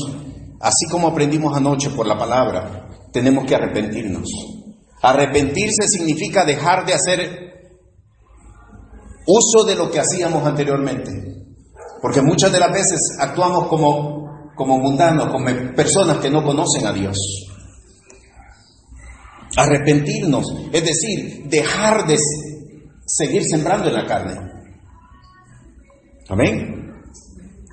[0.61, 4.28] así como aprendimos anoche por la palabra, tenemos que arrepentirnos.
[5.00, 7.48] Arrepentirse significa dejar de hacer
[9.26, 11.11] uso de lo que hacíamos anteriormente.
[12.02, 16.92] Porque muchas de las veces actuamos como, como mundanos, como personas que no conocen a
[16.92, 17.16] Dios.
[19.59, 22.16] Arrepentirnos, es decir, dejar de
[23.05, 24.35] seguir sembrando en la carne.
[26.29, 26.94] Amén.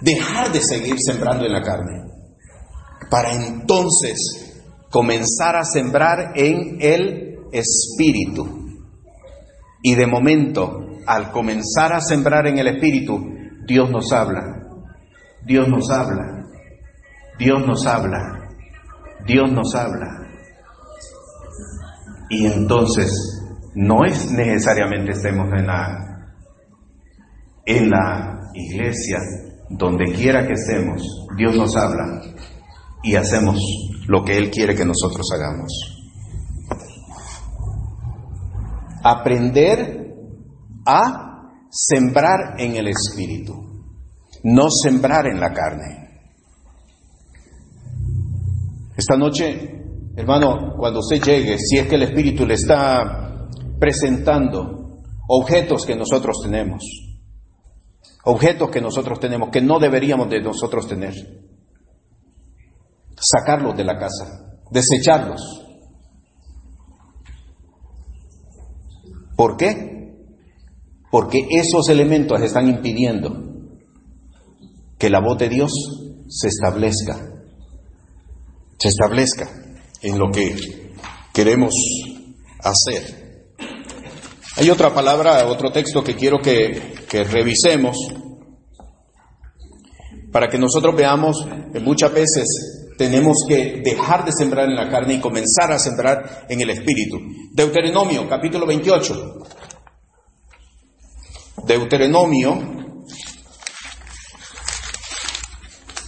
[0.02, 2.10] Dejar de seguir sembrando en la carne.
[3.12, 8.66] Para entonces comenzar a sembrar en el Espíritu.
[9.84, 13.20] Y de momento, al comenzar a sembrar en el Espíritu,
[13.68, 14.42] Dios nos habla.
[15.46, 16.48] Dios nos habla.
[17.38, 18.50] Dios nos habla.
[19.28, 20.25] Dios nos habla.
[22.30, 23.12] Y entonces
[23.76, 26.34] no es necesariamente estemos en la,
[27.66, 29.20] en la iglesia,
[29.70, 31.02] donde quiera que estemos,
[31.38, 32.22] Dios nos habla
[33.04, 33.60] y hacemos
[34.08, 35.72] lo que Él quiere que nosotros hagamos.
[39.04, 40.16] Aprender
[40.88, 43.54] a sembrar en el Espíritu,
[44.44, 46.06] no sembrar en la carne.
[48.98, 49.85] Esta noche
[50.18, 53.50] Hermano, cuando usted llegue, si es que el Espíritu le está
[53.80, 56.84] presentando objetos que nosotros tenemos,
[58.24, 61.14] objetos que nosotros tenemos, que no deberíamos de nosotros tener,
[63.20, 65.42] sacarlos de la casa, desecharlos.
[69.36, 70.16] ¿Por qué?
[71.12, 73.36] Porque esos elementos están impidiendo
[74.98, 75.74] que la voz de Dios
[76.30, 77.20] se establezca,
[78.78, 79.65] se establezca
[80.02, 80.56] en lo que
[81.34, 81.74] queremos
[82.60, 83.26] hacer.
[84.58, 86.94] Hay otra palabra, otro texto que quiero que,
[87.30, 87.98] revisemos
[90.32, 95.16] para que nosotros veamos que muchas veces tenemos que dejar de sembrar en la carne
[95.16, 97.18] y comenzar a sembrar en el espíritu.
[97.54, 99.34] Deuteronomio, capítulo 28.
[101.66, 102.60] Deuteronomio,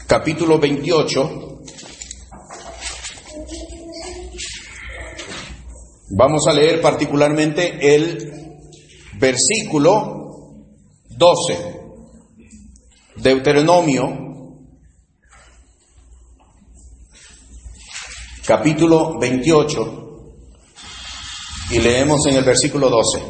[0.08, 1.57] capítulo 28.
[6.10, 8.32] Vamos a leer particularmente el
[9.20, 10.64] versículo
[11.10, 11.82] 12,
[13.18, 14.08] Deuteronomio,
[18.46, 20.34] capítulo 28,
[21.72, 23.22] y leemos en el versículo 12.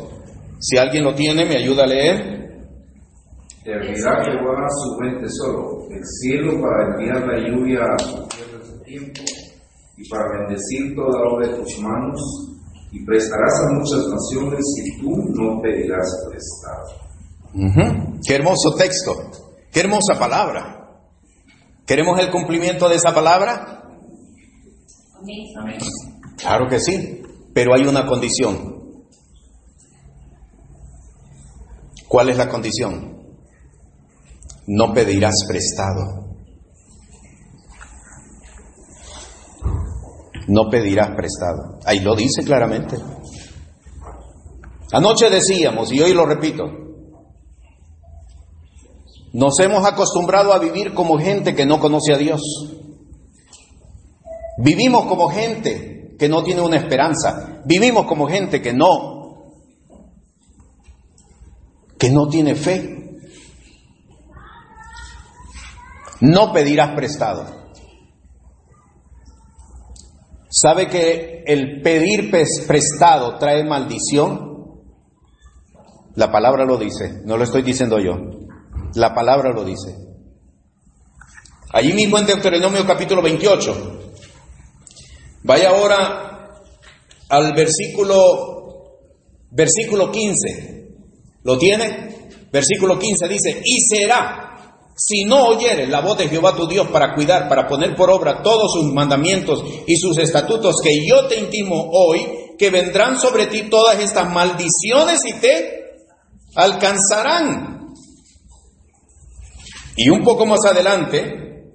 [0.59, 2.37] Si alguien lo tiene, me ayuda a leer.
[3.63, 8.79] Servirá Jehová su buen tesoro, el cielo para enviar la lluvia a su tierra su
[8.83, 9.21] tiempo,
[9.97, 12.56] y para bendecir toda obra de tus manos,
[12.91, 17.07] y prestarás a muchas naciones y tú no pedirás prestado.
[18.25, 19.13] Qué hermoso texto,
[19.71, 20.73] qué hermosa palabra.
[21.85, 23.83] ¿Queremos el cumplimiento de esa palabra?
[25.19, 25.77] Amén.
[26.37, 27.23] Claro que sí,
[27.53, 28.77] pero hay una condición.
[32.07, 33.17] ¿Cuál es la condición?
[34.67, 36.26] No pedirás prestado.
[40.47, 41.79] No pedirás prestado.
[41.85, 42.97] Ahí lo dice claramente.
[44.91, 46.63] Anoche decíamos, y hoy lo repito,
[49.33, 52.41] nos hemos acostumbrado a vivir como gente que no conoce a Dios.
[54.57, 57.61] Vivimos como gente que no tiene una esperanza.
[57.65, 59.53] Vivimos como gente que no,
[61.99, 63.19] que no tiene fe.
[66.21, 67.56] No pedirás prestado.
[70.59, 74.81] ¿Sabe que el pedir prestado trae maldición?
[76.15, 78.15] La palabra lo dice, no lo estoy diciendo yo.
[78.95, 79.95] La palabra lo dice.
[81.71, 83.99] Allí mismo en Deuteronomio capítulo 28.
[85.43, 86.55] Vaya ahora
[87.29, 88.97] al versículo
[89.51, 90.87] versículo 15.
[91.43, 92.29] ¿Lo tiene?
[92.51, 94.46] Versículo 15 dice, "Y será
[94.97, 98.41] si no oyeres la voz de Jehová tu Dios para cuidar, para poner por obra
[98.41, 103.69] todos sus mandamientos y sus estatutos que yo te intimo hoy, que vendrán sobre ti
[103.69, 105.85] todas estas maldiciones y te
[106.55, 107.93] alcanzarán.
[109.95, 111.73] Y un poco más adelante,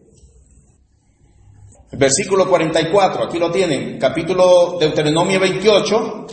[1.92, 6.26] versículo 44, aquí lo tienen, capítulo Deuteronomio 28,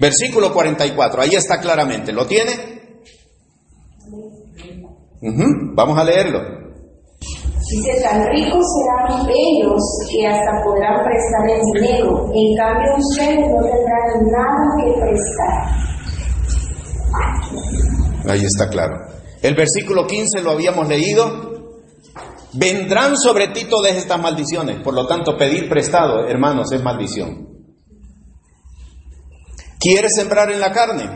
[0.00, 2.75] versículo 44, ahí está claramente, ¿lo tiene?
[5.20, 6.40] Vamos a leerlo.
[7.68, 12.30] Dice, tan ricos serán ellos que hasta podrán prestar el dinero.
[12.32, 15.56] En cambio, ustedes no tendrán nada que prestar.
[18.28, 18.94] Ahí está claro.
[19.42, 21.56] El versículo 15 lo habíamos leído.
[22.52, 24.80] Vendrán sobre ti todas estas maldiciones.
[24.82, 27.48] Por lo tanto, pedir prestado, hermanos, es maldición.
[29.80, 31.10] ¿Quieres sembrar en la carne?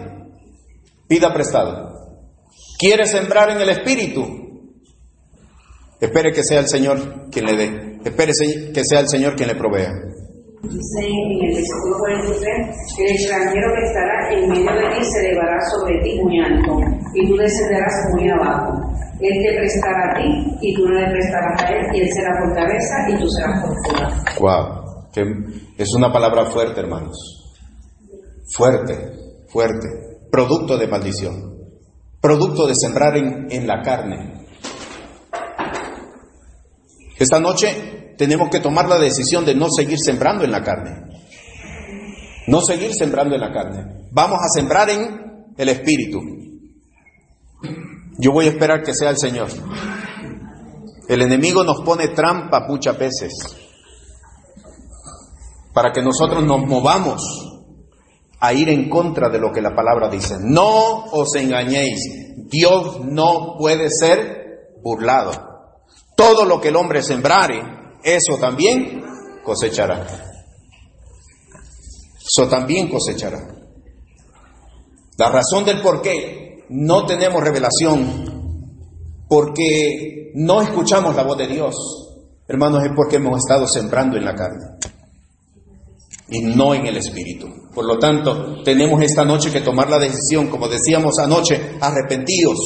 [1.09, 2.00] Pida prestado.
[2.81, 4.25] ¿Quieres sembrar en el espíritu?
[6.01, 7.99] Espere que sea el Señor quien le dé.
[8.03, 8.33] Espere
[8.73, 9.93] que sea el Señor quien le provea.
[10.63, 12.49] Dice en el versículo 43,
[13.01, 16.73] el extranjero que estará en medio de ti se elevará sobre ti muy alto,
[17.15, 18.73] y tú descenderás muy abajo.
[19.21, 22.31] Él te prestará a ti, y tú no le prestarás a él, y él será
[22.41, 24.25] por cabeza, y tú serás por cola.
[24.41, 27.19] Wow, que es una palabra fuerte, hermanos.
[28.57, 29.13] Fuerte,
[29.49, 29.89] fuerte.
[30.31, 31.50] Producto de maldición.
[32.21, 34.47] Producto de sembrar en, en la carne.
[37.19, 41.11] Esta noche tenemos que tomar la decisión de no seguir sembrando en la carne.
[42.47, 44.09] No seguir sembrando en la carne.
[44.11, 46.19] Vamos a sembrar en el Espíritu.
[48.19, 49.49] Yo voy a esperar que sea el Señor.
[51.09, 53.33] El enemigo nos pone trampa muchas veces
[55.73, 57.50] para que nosotros nos movamos
[58.41, 60.37] a ir en contra de lo que la palabra dice.
[60.41, 62.01] No os engañéis.
[62.49, 65.33] Dios no puede ser burlado.
[66.17, 67.63] Todo lo que el hombre sembrare,
[68.03, 69.03] eso también
[69.45, 70.07] cosechará.
[72.19, 73.41] Eso también cosechará.
[75.19, 81.75] La razón del por qué no tenemos revelación, porque no escuchamos la voz de Dios,
[82.49, 84.81] hermanos, es porque hemos estado sembrando en la carne
[86.31, 87.49] y no en el espíritu.
[87.75, 92.59] Por lo tanto, tenemos esta noche que tomar la decisión, como decíamos anoche, arrepentidos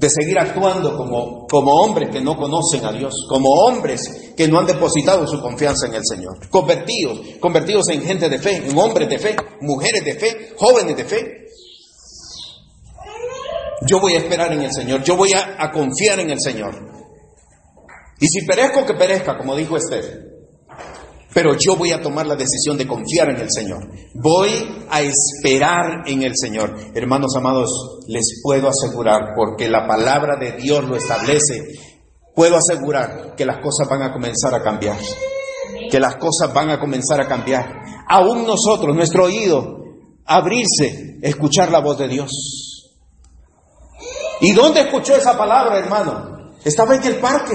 [0.00, 4.58] de seguir actuando como, como hombres que no conocen a Dios, como hombres que no
[4.58, 9.10] han depositado su confianza en el Señor, convertidos, convertidos en gente de fe, en hombres
[9.10, 11.46] de fe, mujeres de fe, jóvenes de fe.
[13.86, 16.74] Yo voy a esperar en el Señor, yo voy a, confiar en el Señor.
[18.20, 20.39] Y si perezco, que perezca, como dijo Esther.
[21.32, 23.88] Pero yo voy a tomar la decisión de confiar en el Señor.
[24.14, 24.50] Voy
[24.90, 26.74] a esperar en el Señor.
[26.94, 31.68] Hermanos amados, les puedo asegurar, porque la palabra de Dios lo establece,
[32.34, 34.98] puedo asegurar que las cosas van a comenzar a cambiar.
[35.88, 37.64] Que las cosas van a comenzar a cambiar.
[38.08, 39.78] Aún nosotros, nuestro oído,
[40.26, 42.30] abrirse, escuchar la voz de Dios.
[44.40, 46.52] ¿Y dónde escuchó esa palabra, hermano?
[46.64, 47.54] Estaba en el parque.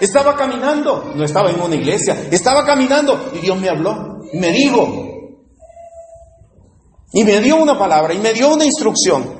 [0.00, 3.30] Estaba caminando, no estaba en una iglesia, estaba caminando.
[3.34, 5.06] Y Dios me habló, y me dijo,
[7.12, 9.38] y me dio una palabra, y me dio una instrucción,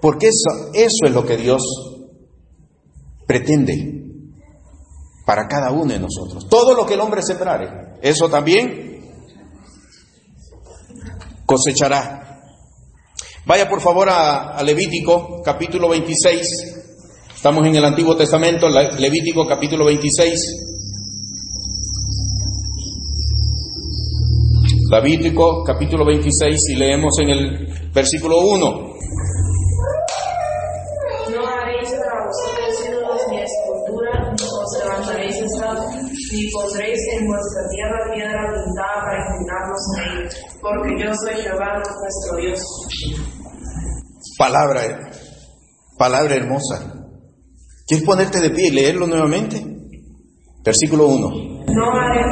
[0.00, 1.62] porque eso, eso es lo que Dios
[3.26, 4.04] pretende
[5.24, 6.46] para cada uno de nosotros.
[6.48, 9.02] Todo lo que el hombre sembrare, eso también
[11.46, 12.40] cosechará.
[13.46, 16.73] Vaya por favor a, Levítico capítulo 26.
[17.44, 20.64] Estamos en el Antiguo Testamento, Levítico capítulo 26.
[24.90, 28.58] Levítico capítulo 26 y leemos en el versículo 1.
[31.36, 36.00] No haréis para vosotros ídolos ni escultura, ni os levantaréis estatua,
[36.32, 40.30] ni pondréis en vuestra tierra piedra pintada para inclinarnos a ella,
[40.62, 42.60] porque yo soy Jehová nuestro Dios.
[44.38, 45.10] Palabra,
[45.98, 47.03] palabra hermosa.
[47.86, 49.62] ¿Quieres ponerte de pie y leerlo nuevamente?
[50.64, 51.28] Versículo 1.
[51.74, 52.26] No haréis,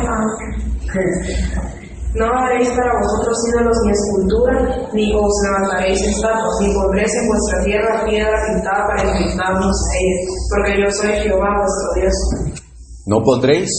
[2.14, 7.64] no haréis para vosotros ídolos ni escultura, ni os levantaréis estatuas, ni pondréis en vuestra
[7.64, 12.62] tierra piedra pintada para inclinarnos a ella, porque yo soy Jehová vuestro Dios.
[13.07, 13.70] No pondréis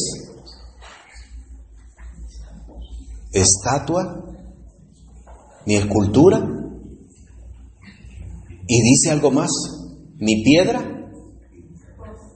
[3.32, 4.24] estatua
[5.66, 6.40] ni escultura.
[8.68, 9.52] Y dice algo más,
[10.20, 11.03] ni piedra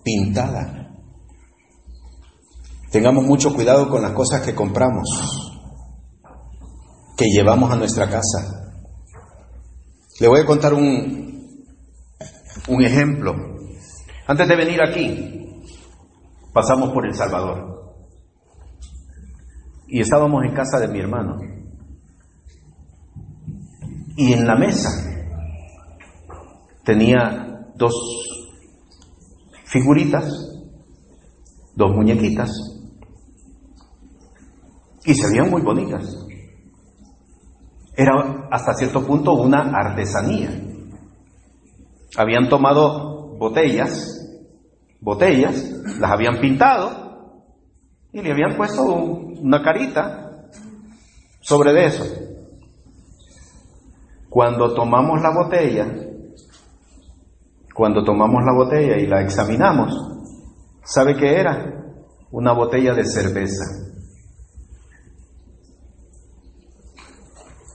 [0.08, 0.88] pintada.
[2.90, 5.06] Tengamos mucho cuidado con las cosas que compramos,
[7.18, 8.72] que llevamos a nuestra casa.
[10.22, 11.66] Le voy a contar un,
[12.70, 13.36] un ejemplo.
[14.28, 15.62] Antes de venir aquí,
[16.54, 17.98] pasamos por El Salvador.
[19.90, 21.38] Y estábamos en casa de mi hermano.
[24.16, 24.90] Y en la mesa
[26.86, 27.94] tenía dos
[29.68, 30.26] figuritas,
[31.76, 32.52] dos muñequitas,
[35.06, 36.26] y se veían muy bonitas.
[37.96, 40.50] Era hasta cierto punto una artesanía.
[42.18, 44.18] Habían tomado botellas
[45.00, 45.56] botellas,
[46.00, 47.44] las habían pintado
[48.12, 50.50] y le habían puesto una carita
[51.40, 52.06] sobre de eso.
[54.30, 55.88] Cuando tomamos la botella,
[57.78, 59.94] cuando tomamos la botella y la examinamos,
[60.84, 61.76] ¿sabe qué era?
[62.32, 63.66] Una botella de cerveza.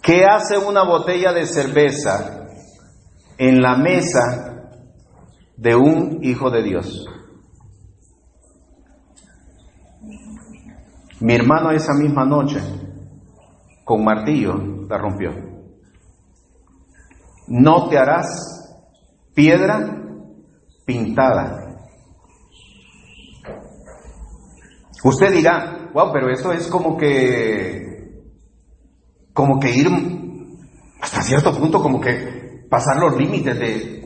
[0.02, 2.48] ¿Qué hace una botella de cerveza
[3.38, 4.72] en la mesa
[5.56, 7.06] de un hijo de Dios?
[11.20, 12.58] Mi hermano esa misma noche,
[13.84, 14.56] con martillo,
[14.88, 15.30] la rompió.
[17.46, 18.61] No te harás
[19.34, 20.02] piedra
[20.84, 21.58] pintada.
[25.04, 28.22] Usted dirá, wow, pero eso es como que,
[29.32, 29.88] como que ir
[31.00, 34.02] hasta cierto punto, como que pasar los límites de...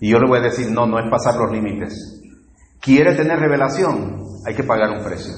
[0.00, 2.20] Y yo le voy a decir, no, no es pasar los límites.
[2.80, 4.26] ¿Quiere tener revelación?
[4.46, 5.34] hay que pagar un precio.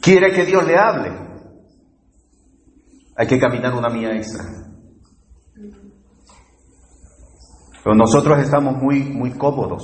[0.00, 1.23] ¿Quiere que Dios le hable?
[3.16, 4.44] Hay que caminar una mía extra.
[7.84, 9.82] Pero nosotros estamos muy, muy cómodos.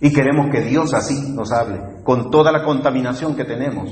[0.00, 2.02] Y queremos que Dios así nos hable.
[2.04, 3.90] Con toda la contaminación que tenemos,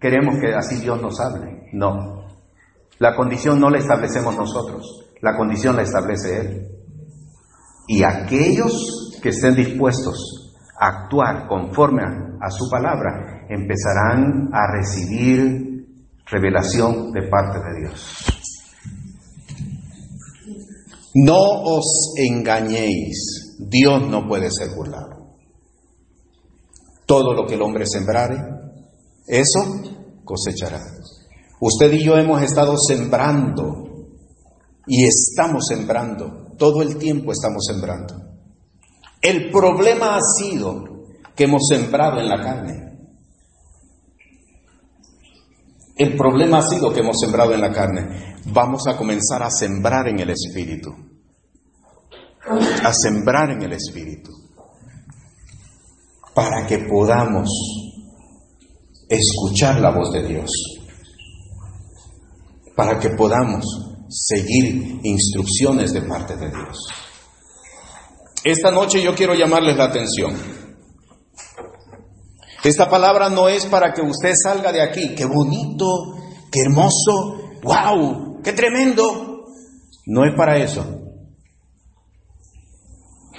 [0.00, 1.68] queremos que así Dios nos hable.
[1.72, 2.26] No.
[2.98, 5.06] La condición no la establecemos nosotros.
[5.20, 6.68] La condición la establece Él.
[7.88, 15.67] Y aquellos que estén dispuestos a actuar conforme a, su palabra empezarán a recibir
[16.30, 18.24] revelación de parte de Dios.
[21.14, 25.36] No os engañéis, Dios no puede ser burlado.
[27.06, 28.36] Todo lo que el hombre sembrare,
[29.26, 29.82] eso
[30.24, 30.80] cosechará.
[31.60, 34.06] Usted y yo hemos estado sembrando
[34.86, 38.14] y estamos sembrando todo el tiempo estamos sembrando.
[39.22, 40.84] El problema ha sido
[41.34, 42.87] que hemos sembrado en la carne.
[45.98, 48.36] El problema ha sido que hemos sembrado en la carne.
[48.46, 50.94] Vamos a comenzar a sembrar en el Espíritu.
[52.84, 54.30] A sembrar en el Espíritu.
[56.32, 57.50] Para que podamos
[59.08, 60.50] escuchar la voz de Dios.
[62.76, 63.64] Para que podamos
[64.08, 66.78] seguir instrucciones de parte de Dios.
[68.44, 70.57] Esta noche yo quiero llamarles la atención.
[72.64, 76.16] Esta palabra no es para que usted salga de aquí, qué bonito,
[76.50, 79.44] qué hermoso, wow, qué tremendo.
[80.06, 80.84] No es para eso.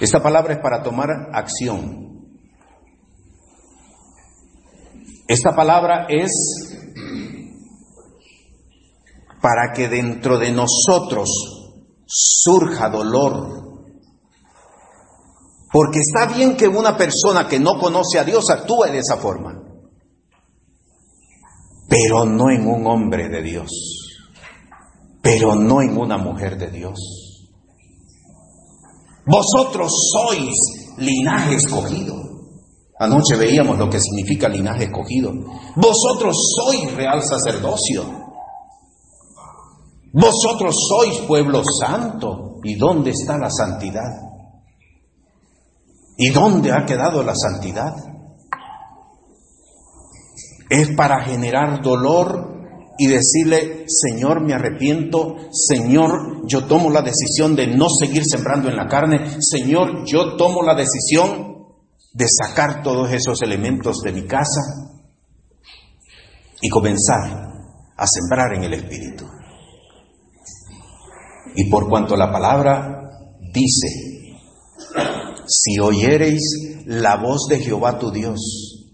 [0.00, 2.10] Esta palabra es para tomar acción.
[5.28, 6.32] Esta palabra es
[9.40, 11.28] para que dentro de nosotros
[12.06, 13.69] surja dolor.
[15.72, 19.62] Porque está bien que una persona que no conoce a Dios actúe de esa forma,
[21.88, 23.70] pero no en un hombre de Dios,
[25.22, 26.98] pero no en una mujer de Dios.
[29.26, 30.56] Vosotros sois
[30.98, 32.16] linaje escogido.
[32.98, 35.32] Anoche veíamos lo que significa linaje escogido.
[35.76, 38.20] Vosotros sois real sacerdocio
[40.12, 42.56] vosotros sois pueblo santo.
[42.62, 44.29] ¿Y dónde está la santidad?
[46.22, 47.94] ¿Y dónde ha quedado la santidad?
[50.68, 52.60] Es para generar dolor
[52.98, 58.76] y decirle, Señor, me arrepiento, Señor, yo tomo la decisión de no seguir sembrando en
[58.76, 61.64] la carne, Señor, yo tomo la decisión
[62.12, 64.60] de sacar todos esos elementos de mi casa
[66.60, 67.48] y comenzar
[67.96, 69.24] a sembrar en el Espíritu.
[71.56, 73.08] Y por cuanto la palabra
[73.54, 74.09] dice,
[75.50, 78.86] si oyereis la voz de Jehová tu Dios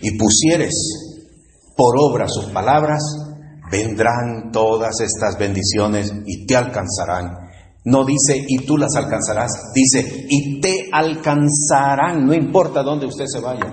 [0.00, 0.74] y pusieres
[1.76, 3.02] por obra sus palabras,
[3.70, 7.36] vendrán todas estas bendiciones y te alcanzarán.
[7.84, 13.40] No dice y tú las alcanzarás, dice y te alcanzarán, no importa dónde usted se
[13.40, 13.66] vaya,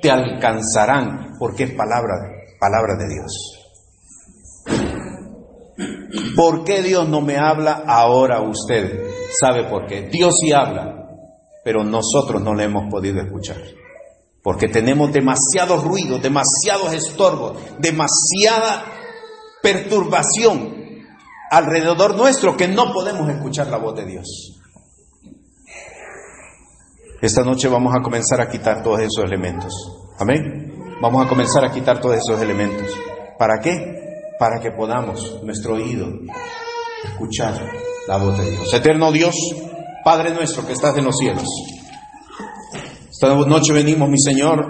[0.00, 2.14] te alcanzarán porque es palabra,
[2.60, 3.54] palabra de Dios.
[6.36, 9.02] ¿Por qué Dios no me habla ahora usted?
[9.40, 10.08] ¿Sabe por qué?
[10.08, 11.07] Dios sí habla,
[11.68, 13.58] pero nosotros no le hemos podido escuchar.
[14.42, 18.86] Porque tenemos demasiado ruido, demasiados estorbos, demasiada
[19.60, 21.04] perturbación
[21.50, 24.58] alrededor nuestro que no podemos escuchar la voz de Dios.
[27.20, 29.74] Esta noche vamos a comenzar a quitar todos esos elementos.
[30.18, 30.96] Amén.
[31.02, 32.96] Vamos a comenzar a quitar todos esos elementos.
[33.38, 33.98] ¿Para qué?
[34.38, 36.06] para que podamos, nuestro oído,
[37.04, 37.54] escuchar
[38.06, 38.72] La voz de Dios.
[38.72, 39.34] Eterno Dios,
[40.04, 41.46] Padre nuestro que estás en los cielos.
[43.10, 44.64] Esta noche venimos, mi Señor,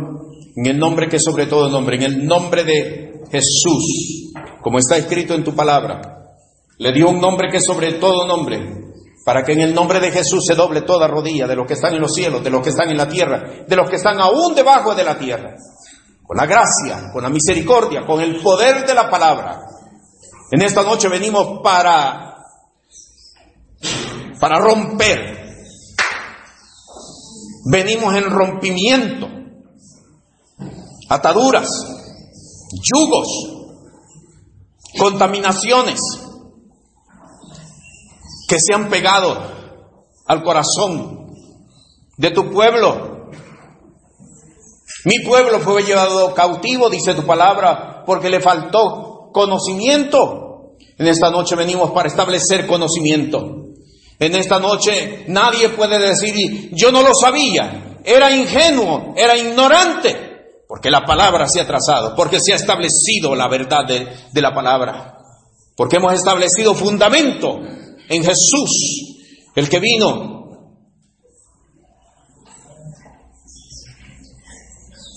[0.56, 5.34] en el nombre que sobre todo nombre, en el nombre de Jesús, como está escrito
[5.34, 6.00] en tu palabra.
[6.78, 8.58] Le dio un nombre que sobre todo nombre,
[9.24, 11.94] para que en el nombre de Jesús se doble toda rodilla de los que están
[11.94, 14.54] en los cielos, de los que están en la tierra, de los que están aún
[14.54, 15.54] debajo de la tierra.
[16.24, 19.60] Con la gracia, con la misericordia, con el poder de la palabra.
[20.50, 22.37] En esta noche venimos para
[24.40, 25.38] para romper.
[27.70, 29.28] Venimos en rompimiento,
[31.08, 31.68] ataduras,
[32.82, 33.28] yugos,
[34.98, 36.00] contaminaciones
[38.48, 39.36] que se han pegado
[40.26, 41.28] al corazón
[42.16, 43.28] de tu pueblo.
[45.04, 50.74] Mi pueblo fue llevado cautivo, dice tu palabra, porque le faltó conocimiento.
[50.96, 53.67] En esta noche venimos para establecer conocimiento.
[54.18, 60.16] En esta noche nadie puede decir, yo no lo sabía, era ingenuo, era ignorante,
[60.66, 64.52] porque la palabra se ha trazado, porque se ha establecido la verdad de, de la
[64.52, 65.18] palabra,
[65.76, 67.60] porque hemos establecido fundamento
[68.08, 69.18] en Jesús,
[69.54, 70.38] el que vino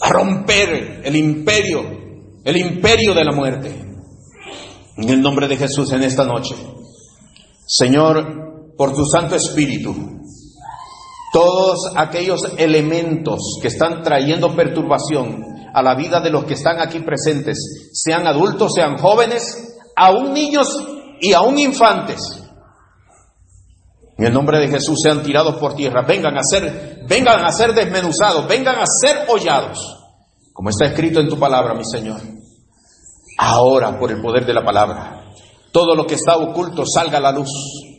[0.01, 1.83] a romper el imperio,
[2.43, 3.87] el imperio de la muerte.
[4.97, 6.55] En el nombre de Jesús en esta noche.
[7.65, 8.50] Señor,
[8.81, 9.93] por tu Santo Espíritu
[11.31, 16.99] todos aquellos elementos que están trayendo perturbación a la vida de los que están aquí
[17.01, 20.67] presentes, sean adultos, sean jóvenes, aún niños
[21.21, 22.41] y aún infantes.
[24.17, 27.75] En el nombre de Jesús sean tirados por tierra, vengan a ser, vengan a ser
[27.75, 29.77] desmenuzados, vengan a ser hollados,
[30.53, 32.19] como está escrito en tu palabra, mi Señor.
[33.37, 35.35] Ahora, por el poder de la palabra,
[35.71, 37.90] todo lo que está oculto salga a la luz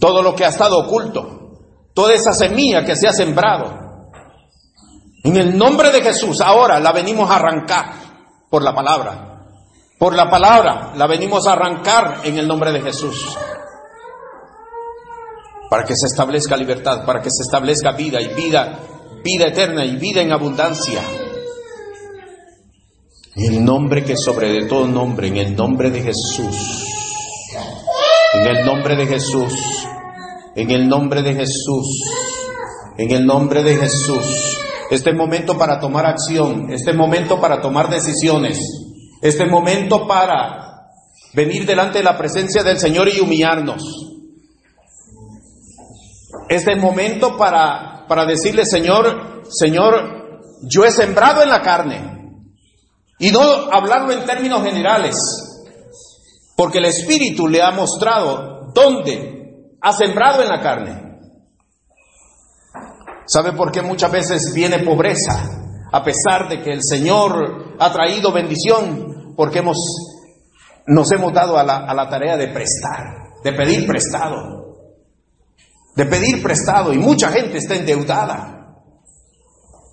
[0.00, 1.58] todo lo que ha estado oculto,
[1.94, 3.84] toda esa semilla que se ha sembrado.
[5.24, 7.92] En el nombre de Jesús, ahora la venimos a arrancar
[8.50, 9.34] por la palabra.
[9.98, 13.36] Por la palabra la venimos a arrancar en el nombre de Jesús.
[15.70, 18.78] Para que se establezca libertad, para que se establezca vida y vida,
[19.24, 21.00] vida eterna y vida en abundancia.
[23.36, 26.93] En el nombre que sobre de todo nombre, en el nombre de Jesús.
[28.34, 29.54] En el nombre de Jesús.
[30.56, 32.02] En el nombre de Jesús.
[32.98, 34.58] En el nombre de Jesús.
[34.90, 36.72] Este momento para tomar acción.
[36.72, 38.58] Este momento para tomar decisiones.
[39.22, 40.90] Este momento para
[41.32, 43.82] venir delante de la presencia del Señor y humillarnos.
[46.48, 52.14] Este momento para, para decirle, Señor, Señor, yo he sembrado en la carne.
[53.18, 55.14] Y no hablarlo en términos generales,
[56.56, 59.34] porque el Espíritu le ha mostrado dónde
[59.80, 61.04] ha sembrado en la carne.
[63.26, 65.48] ¿Sabe por qué muchas veces viene pobreza?
[65.92, 69.78] A pesar de que el Señor ha traído bendición, porque hemos,
[70.86, 74.76] nos hemos dado a la, a la tarea de prestar, de pedir prestado,
[75.96, 78.54] de pedir prestado, y mucha gente está endeudada.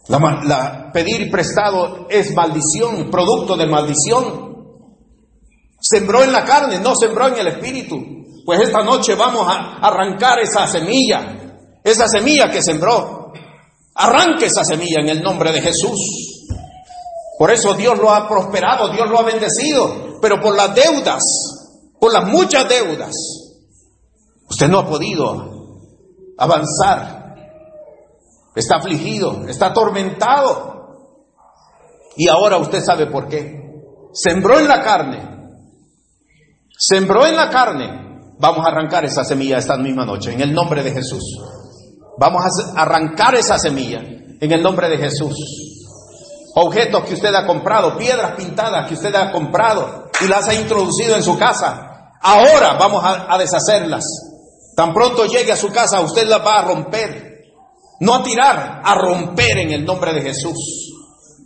[0.08, 4.51] La, la, pedir prestado es maldición, producto de maldición.
[5.92, 7.98] Sembró en la carne, no sembró en el espíritu.
[8.46, 13.34] Pues esta noche vamos a arrancar esa semilla, esa semilla que sembró.
[13.96, 16.00] Arranque esa semilla en el nombre de Jesús.
[17.38, 21.22] Por eso Dios lo ha prosperado, Dios lo ha bendecido, pero por las deudas,
[22.00, 23.14] por las muchas deudas,
[24.50, 25.90] usted no ha podido
[26.38, 27.36] avanzar.
[28.56, 30.72] Está afligido, está atormentado.
[32.16, 33.60] Y ahora usted sabe por qué.
[34.14, 35.41] Sembró en la carne.
[36.84, 38.12] Sembró en la carne
[38.42, 41.22] Vamos a arrancar esa semilla esta misma noche, en el nombre de Jesús.
[42.18, 45.36] Vamos a arrancar esa semilla, en el nombre de Jesús.
[46.56, 51.16] Objetos que usted ha comprado, piedras pintadas que usted ha comprado y las ha introducido
[51.16, 52.16] en su casa.
[52.20, 54.06] Ahora vamos a, deshacerlas.
[54.76, 57.44] Tan pronto llegue a su casa, usted las va a romper.
[58.00, 60.58] No a tirar, a romper en el nombre de Jesús.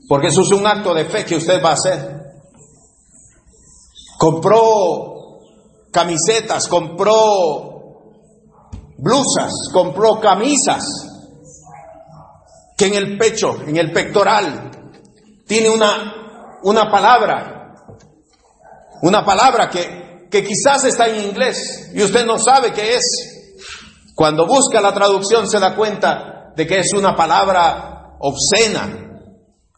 [0.08, 2.22] Porque eso es un acto de fe que usted va a hacer.
[4.18, 5.15] Compró
[5.96, 8.04] camisetas, compró
[8.98, 10.84] blusas, compró camisas,
[12.78, 14.72] que en el pecho, en el pectoral,
[15.48, 17.76] tiene una, una palabra,
[19.04, 23.62] una palabra que, que quizás está en inglés y usted no sabe qué es.
[24.16, 29.22] Cuando busca la traducción se da cuenta de que es una palabra obscena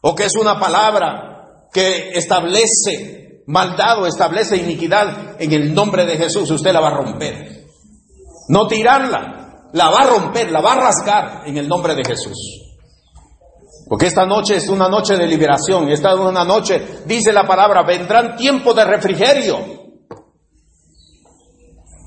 [0.02, 6.16] o que es una palabra que establece maldad o establece iniquidad en el nombre de
[6.16, 7.66] Jesús, usted la va a romper.
[8.50, 12.36] no tirarla, la va a romper, la va a rasgar en el nombre de Jesús.
[13.88, 17.82] Porque esta noche es una noche de liberación, esta es una noche, dice la palabra,
[17.82, 19.58] vendrán tiempos de refrigerio.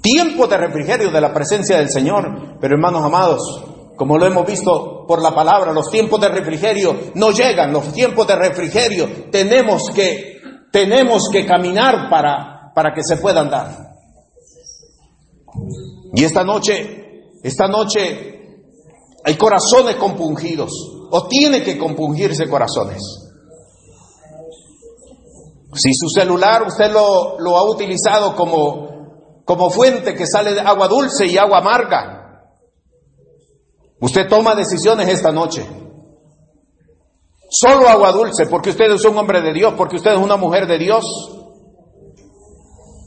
[0.02, 2.58] Tiempo de refrigerio de la presencia del Señor.
[2.60, 3.64] Pero hermanos amados,
[3.96, 8.26] como lo hemos visto por la palabra, los tiempos de refrigerio no llegan, los tiempos
[8.28, 10.41] de refrigerio tenemos que,
[10.72, 13.96] tenemos que caminar para, para que se puedan dar.
[16.14, 18.58] Y esta noche, esta noche
[19.24, 20.72] hay corazones compungidos,
[21.12, 23.02] o tiene que compungirse corazones.
[25.74, 30.88] Si su celular usted lo, lo ha utilizado como, como fuente que sale de agua
[30.88, 32.22] dulce y agua amarga,
[34.02, 35.64] Usted toma decisiones esta noche.
[37.54, 40.66] Solo agua dulce, porque usted es un hombre de Dios, porque usted es una mujer
[40.68, 41.04] de Dios.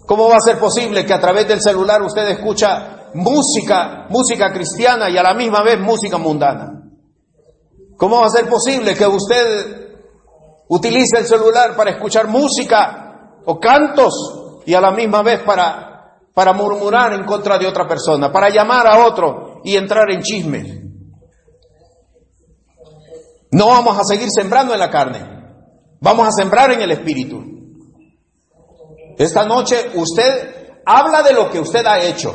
[0.07, 5.09] ¿Cómo va a ser posible que a través del celular usted escucha música, música cristiana
[5.09, 6.83] y a la misma vez música mundana?
[7.97, 9.97] ¿Cómo va a ser posible que usted
[10.69, 14.13] utilice el celular para escuchar música o cantos
[14.67, 18.87] y a la misma vez para, para murmurar en contra de otra persona, para llamar
[18.89, 20.84] a otro y entrar en chisme?
[23.55, 25.21] No vamos a seguir sembrando en la carne,
[26.01, 27.41] vamos a sembrar en el espíritu.
[29.17, 32.35] Esta noche usted habla de lo que usted ha hecho.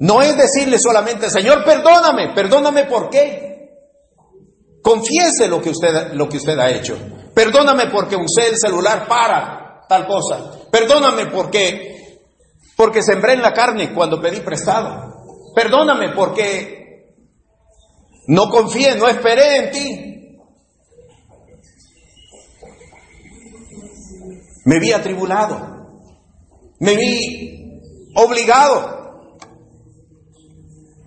[0.00, 3.68] No es decirle solamente, Señor, perdóname, perdóname por qué.
[4.82, 6.96] Confiese lo que usted, lo que usted ha hecho.
[7.34, 10.52] Perdóname porque usé el celular para tal cosa.
[10.70, 12.18] Perdóname porque,
[12.78, 15.52] porque sembré en la carne cuando pedí prestado.
[15.54, 16.78] Perdóname porque
[18.28, 20.38] no confié, no esperé en ti.
[24.66, 25.88] Me vi atribulado.
[26.80, 27.80] Me vi
[28.14, 29.38] obligado.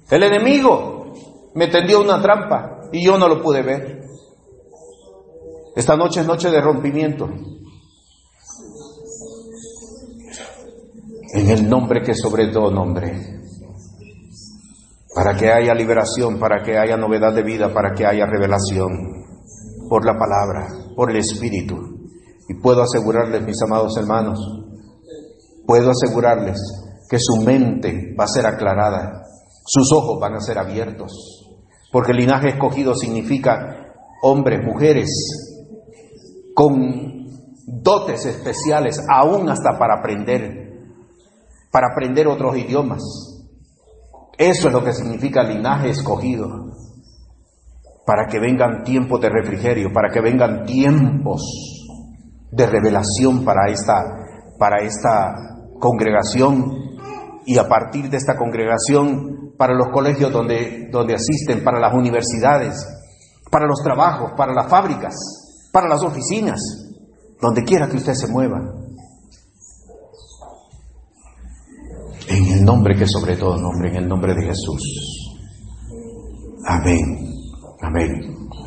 [0.10, 1.14] El enemigo
[1.54, 4.02] me tendió una trampa y yo no lo pude ver.
[5.76, 7.30] Esta noche es noche de rompimiento.
[11.34, 13.42] En el nombre que sobre todo nombre
[15.14, 19.26] para que haya liberación, para que haya novedad de vida, para que haya revelación
[19.90, 21.76] por la palabra, por el Espíritu.
[22.48, 24.40] Y puedo asegurarles, mis amados hermanos,
[25.66, 26.58] puedo asegurarles
[27.10, 29.24] que su mente va a ser aclarada,
[29.66, 31.12] sus ojos van a ser abiertos,
[31.92, 33.94] porque el linaje escogido significa
[34.24, 35.10] hombres, mujeres,
[36.56, 37.26] con
[37.66, 40.72] dotes especiales, aún hasta para aprender,
[41.70, 43.31] para aprender otros idiomas,
[44.50, 46.72] eso es lo que significa linaje escogido.
[48.06, 51.42] Para que vengan tiempos de refrigerio, para que vengan tiempos
[52.52, 53.94] de revelación para esta,
[54.58, 55.36] para esta
[55.80, 56.74] congregación
[57.46, 62.84] y a partir de esta congregación para los colegios donde, donde asisten, para las universidades,
[63.52, 65.14] para los trabajos, para las fábricas,
[65.72, 66.60] para las oficinas,
[67.40, 68.81] donde quiera que usted se mueva.
[72.32, 74.82] En el nombre que sobre todo nombre, en el nombre de Jesús.
[76.66, 77.02] Amén.
[77.82, 78.31] Amén.